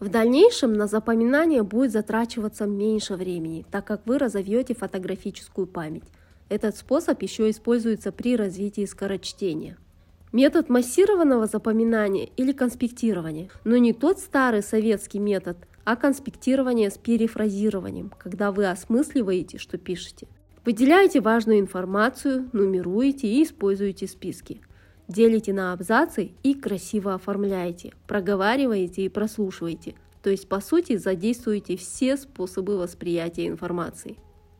В 0.00 0.08
дальнейшем 0.08 0.74
на 0.74 0.86
запоминание 0.86 1.62
будет 1.62 1.92
затрачиваться 1.92 2.66
меньше 2.66 3.14
времени, 3.14 3.64
так 3.70 3.84
как 3.84 4.02
вы 4.06 4.18
разовьете 4.18 4.74
фотографическую 4.74 5.66
память. 5.66 6.04
Этот 6.48 6.76
способ 6.76 7.20
еще 7.22 7.50
используется 7.50 8.10
при 8.12 8.36
развитии 8.36 8.84
скорочтения. 8.86 9.76
Метод 10.32 10.68
массированного 10.68 11.46
запоминания 11.46 12.28
или 12.36 12.52
конспектирования, 12.52 13.48
но 13.64 13.76
не 13.76 13.92
тот 13.92 14.18
старый 14.18 14.62
советский 14.62 15.18
метод, 15.18 15.56
а 15.84 15.96
конспектирование 15.96 16.90
с 16.90 16.98
перефразированием, 16.98 18.12
когда 18.18 18.52
вы 18.52 18.68
осмысливаете, 18.68 19.58
что 19.58 19.78
пишете. 19.78 20.26
Выделяете 20.64 21.20
важную 21.22 21.60
информацию, 21.60 22.50
нумеруете 22.52 23.26
и 23.26 23.42
используете 23.42 24.06
списки. 24.06 24.60
Делите 25.08 25.54
на 25.54 25.72
абзацы 25.72 26.32
и 26.42 26.52
красиво 26.52 27.14
оформляете, 27.14 27.94
проговариваете 28.06 29.06
и 29.06 29.08
прослушиваете. 29.08 29.94
То 30.22 30.28
есть, 30.28 30.46
по 30.46 30.60
сути, 30.60 30.98
задействуете 30.98 31.78
все 31.78 32.18
способы 32.18 32.76
восприятия 32.76 33.46
информации. 33.46 34.18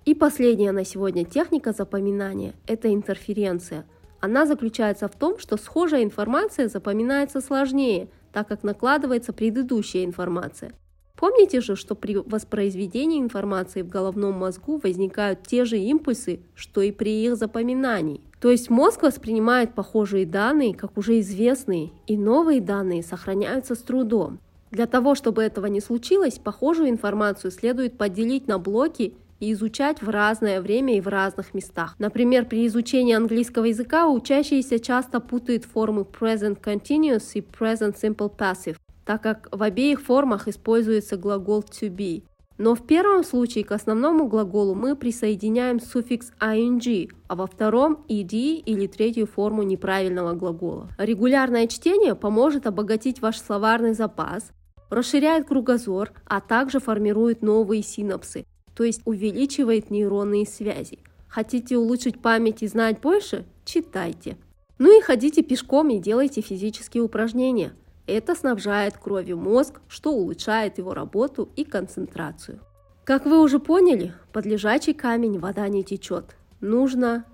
И 0.09 0.15
последняя 0.15 0.73
на 0.73 0.87
сегодня 0.87 1.27
техника 1.27 1.73
запоминания– 1.73 2.55
это 2.67 2.91
интерференция. 2.95 3.85
Она 4.21 4.47
заключается 4.47 5.07
в 5.07 5.15
том, 5.15 5.39
что 5.39 5.59
схожая 5.59 6.03
информация 6.03 6.69
запоминается 6.69 7.43
сложнее, 7.43 8.09
так 8.33 8.49
как 8.49 8.63
накладывается 8.63 9.35
предыдущая 9.35 10.07
информация– 10.07 10.73
Помните 11.15 11.61
же, 11.61 11.75
что 11.75 11.97
при 11.97 12.15
воспроизведении 12.15 13.21
информации 13.21 13.83
в 13.83 13.89
головном 13.89 14.35
мозгу 14.35 14.81
возникают 14.81 15.43
те 15.43 15.65
же 15.65 15.77
импульсы, 15.77 16.41
что 16.55 16.81
и 16.81 16.93
при 16.93 17.25
их 17.25 17.37
запоминании. 17.37 18.21
То 18.41 18.53
есть 18.53 18.71
мозг 18.71 19.03
воспринимает 19.03 19.75
похожие 19.75 20.27
данные 20.27 20.77
как 20.77 20.97
уже 20.97 21.19
известные, 21.19 21.91
и 22.07 22.17
новые 22.17 22.61
данные 22.61 23.03
сохраняются 23.03 23.75
с 23.75 23.79
трудом. 23.79 24.39
Для 24.71 24.87
того, 24.87 25.17
чтобы 25.17 25.43
этого 25.43 25.67
не 25.67 25.81
случилось, 25.81 26.39
похожую 26.39 26.89
информацию 26.89 27.51
следует 27.51 27.99
поделить 27.99 28.47
на 28.47 28.61
блоки 28.61 29.15
и 29.41 29.53
изучать 29.53 30.03
в 30.03 30.09
разное 30.09 30.61
время 30.61 30.97
и 30.97 31.01
в 31.01 31.09
разных 31.09 31.55
местах. 31.55 31.95
Например, 31.99 32.45
при 32.45 32.67
изучении 32.67 33.15
английского 33.15 33.65
языка 33.65 34.09
учащиеся 34.09 34.79
часто 34.79 35.21
путают 35.21 35.65
формы 35.65 36.03
present 36.03 36.61
continuous 36.63 37.25
и 37.35 37.41
present 37.41 37.97
simple 38.01 38.35
passive 38.37 38.77
так 39.09 39.23
как 39.23 39.49
в 39.51 39.63
обеих 39.63 40.03
формах 40.03 40.49
используется 40.49 41.17
глагол 41.17 41.61
to 41.61 41.89
be. 41.89 42.25
Но 42.59 42.75
в 42.75 42.87
первом 42.87 43.25
случае 43.25 43.65
к 43.65 43.73
основному 43.73 44.29
глаголу 44.29 44.75
мы 44.75 44.97
присоединяем 44.97 45.81
суффикс 45.81 46.31
ing, 46.41 47.11
а 47.27 47.35
во 47.35 47.47
втором 47.47 48.05
ed 48.09 48.33
или 48.35 48.87
третью 48.87 49.27
форму 49.27 49.63
неправильного 49.63 50.35
глагола. 50.35 50.91
Регулярное 50.99 51.69
чтение 51.69 52.15
поможет 52.15 52.67
обогатить 52.67 53.23
ваш 53.23 53.39
словарный 53.39 53.95
запас, 53.95 54.51
расширяет 54.91 55.49
кругозор, 55.49 56.13
а 56.27 56.43
также 56.43 56.79
формирует 56.79 57.41
новые 57.41 57.83
синапсы, 57.83 58.45
то 58.79 58.85
есть 58.85 59.03
увеличивает 59.05 59.91
нейронные 59.91 60.47
связи. 60.47 61.01
Хотите 61.29 61.77
улучшить 61.77 62.23
память 62.23 62.63
и 62.63 62.67
знать 62.67 63.01
больше? 63.01 63.45
Читайте. 63.67 64.39
Ну 64.79 64.97
и 64.97 65.03
ходите 65.03 65.43
пешком 65.43 65.91
и 65.91 65.99
делайте 65.99 66.41
физические 66.41 67.03
упражнения– 67.03 67.75
это 68.09 68.35
снабжает 68.35 68.97
кровью 68.97 69.37
мозг, 69.37 69.83
что 69.87 70.13
улучшает 70.13 70.79
его 70.79 70.95
работу 70.95 71.51
и 71.57 71.65
концентрацию. 71.65 72.59
Как 73.05 73.27
вы 73.27 73.43
уже 73.43 73.59
поняли, 73.59 74.15
под 74.33 74.47
лежачий 74.47 74.95
камень 74.95 75.39
вода 75.39 75.69
не 75.69 75.85
течет. 75.85 76.37
Нужно 76.63 77.27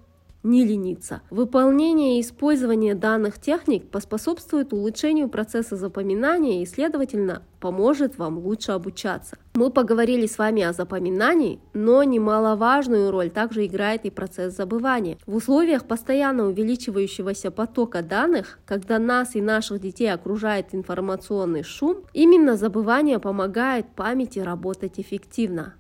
не 0.44 0.64
лениться. 0.64 1.22
Выполнение 1.30 2.18
и 2.18 2.20
использование 2.20 2.94
данных 2.94 3.40
техник 3.40 3.90
поспособствует 3.90 4.72
улучшению 4.72 5.28
процесса 5.28 5.74
запоминания 5.76 6.62
и, 6.62 6.66
следовательно, 6.66 7.42
поможет 7.58 8.18
вам 8.18 8.38
лучше 8.38 8.72
обучаться. 8.72 9.38
Мы 9.54 9.70
поговорили 9.70 10.26
с 10.26 10.36
вами 10.36 10.62
о 10.62 10.74
запоминании, 10.74 11.60
но 11.72 12.04
немаловажную 12.04 13.10
роль 13.10 13.30
также 13.30 13.64
играет 13.64 14.04
и 14.04 14.10
процесс 14.10 14.54
забывания. 14.54 15.16
В 15.26 15.36
условиях 15.36 15.86
постоянно 15.86 16.46
увеличивающегося 16.46 17.50
потока 17.50 18.02
данных, 18.02 18.58
когда 18.66 18.98
нас 18.98 19.34
и 19.34 19.40
наших 19.40 19.80
детей 19.80 20.12
окружает 20.12 20.74
информационный 20.74 21.62
шум, 21.62 22.04
именно 22.12 22.56
забывание 22.56 23.18
помогает 23.18 23.86
памяти 23.96 24.40
работать 24.40 25.00
эффективно. 25.00 25.74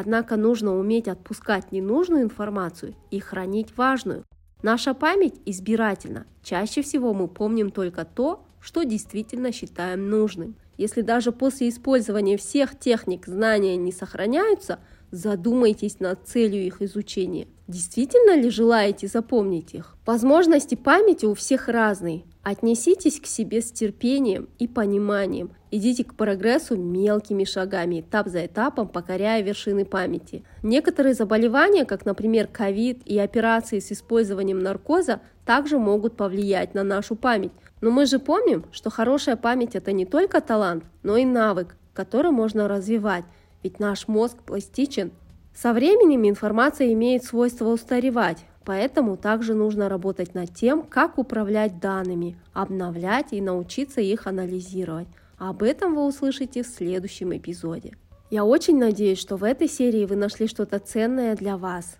Однако 0.00 0.36
нужно 0.36 0.78
уметь 0.78 1.08
отпускать 1.08 1.72
ненужную 1.72 2.22
информацию 2.22 2.94
и 3.10 3.18
хранить 3.18 3.76
важную. 3.76 4.24
Наша 4.62 4.94
память 4.94 5.34
избирательна. 5.44 6.24
Чаще 6.40 6.82
всего 6.82 7.12
мы 7.12 7.26
помним 7.26 7.72
только 7.72 8.04
то, 8.04 8.44
что 8.60 8.84
действительно 8.84 9.50
считаем 9.50 10.08
нужным. 10.08 10.54
Если 10.76 11.00
даже 11.00 11.32
после 11.32 11.68
использования 11.68 12.36
всех 12.36 12.78
техник 12.78 13.26
знания 13.26 13.76
не 13.76 13.90
сохраняются, 13.90 14.78
задумайтесь 15.10 15.98
над 15.98 16.28
целью 16.28 16.64
их 16.64 16.80
изучения. 16.80 17.48
Действительно 17.66 18.40
ли 18.40 18.50
желаете 18.50 19.08
запомнить 19.08 19.74
их? 19.74 19.96
Возможности 20.06 20.76
памяти 20.76 21.26
у 21.26 21.34
всех 21.34 21.66
разные. 21.66 22.22
Отнеситесь 22.50 23.20
к 23.20 23.26
себе 23.26 23.60
с 23.60 23.70
терпением 23.70 24.48
и 24.58 24.66
пониманием. 24.66 25.50
Идите 25.70 26.02
к 26.02 26.14
прогрессу 26.14 26.78
мелкими 26.78 27.44
шагами, 27.44 28.00
этап 28.00 28.28
за 28.28 28.46
этапом, 28.46 28.88
покоряя 28.88 29.42
вершины 29.42 29.84
памяти. 29.84 30.44
Некоторые 30.62 31.12
заболевания, 31.12 31.84
как, 31.84 32.06
например, 32.06 32.46
ковид 32.46 33.02
и 33.04 33.18
операции 33.18 33.80
с 33.80 33.92
использованием 33.92 34.60
наркоза, 34.60 35.20
также 35.44 35.78
могут 35.78 36.16
повлиять 36.16 36.72
на 36.72 36.84
нашу 36.84 37.16
память. 37.16 37.52
Но 37.82 37.90
мы 37.90 38.06
же 38.06 38.18
помним, 38.18 38.64
что 38.72 38.88
хорошая 38.88 39.36
память– 39.36 39.74
это 39.74 39.92
не 39.92 40.06
только 40.06 40.40
талант, 40.40 40.84
но 41.02 41.18
и 41.18 41.26
навык, 41.26 41.76
который 41.92 42.30
можно 42.30 42.66
развивать, 42.66 43.24
ведь 43.62 43.78
наш 43.78 44.08
мозг 44.08 44.38
пластичен. 44.38 45.10
Со 45.54 45.74
временем 45.74 46.26
информация 46.26 46.94
имеет 46.94 47.24
свойство 47.24 47.66
устаревать, 47.66 48.38
Поэтому 48.68 49.16
также 49.16 49.54
нужно 49.54 49.88
работать 49.88 50.34
над 50.34 50.54
тем, 50.54 50.82
как 50.82 51.16
управлять 51.16 51.80
данными, 51.80 52.36
обновлять 52.52 53.32
и 53.32 53.40
научиться 53.40 54.02
их 54.02 54.26
анализировать. 54.26 55.08
Об 55.38 55.62
этом 55.62 55.94
вы 55.94 56.06
услышите 56.06 56.62
в 56.62 56.66
следующем 56.66 57.34
эпизоде. 57.34 57.96
Я 58.28 58.44
очень 58.44 58.78
надеюсь, 58.78 59.18
что 59.18 59.36
в 59.36 59.44
этой 59.44 59.68
серии 59.70 60.04
вы 60.04 60.16
нашли 60.16 60.46
что-то 60.46 60.80
ценное 60.80 61.34
для 61.34 61.56
вас. 61.56 61.96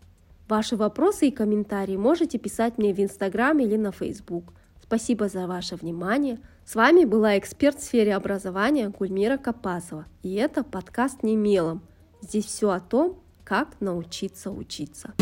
Ваши 0.46 0.76
вопросы 0.76 1.28
и 1.28 1.30
комментарии 1.30 1.96
можете 1.96 2.36
писать 2.36 2.76
мне 2.76 2.92
в 2.92 3.00
Инстаграм 3.00 3.58
или 3.58 3.76
на 3.76 3.90
Фейсбук. 3.90 4.52
Спасибо 4.82 5.28
за 5.28 5.46
ваше 5.46 5.76
внимание. 5.76 6.38
С 6.66 6.74
вами 6.74 7.06
была 7.06 7.38
эксперт 7.38 7.78
в 7.78 7.82
сфере 7.82 8.14
образования 8.14 8.90
Гульмира 8.90 9.38
Капасова. 9.38 10.04
И 10.22 10.34
это 10.34 10.64
подкаст 10.64 11.22
«Не 11.22 11.34
мелом». 11.34 11.80
Здесь 12.20 12.44
все 12.44 12.68
о 12.68 12.80
том, 12.80 13.22
как 13.42 13.80
научиться 13.80 14.50
учиться. 14.50 15.14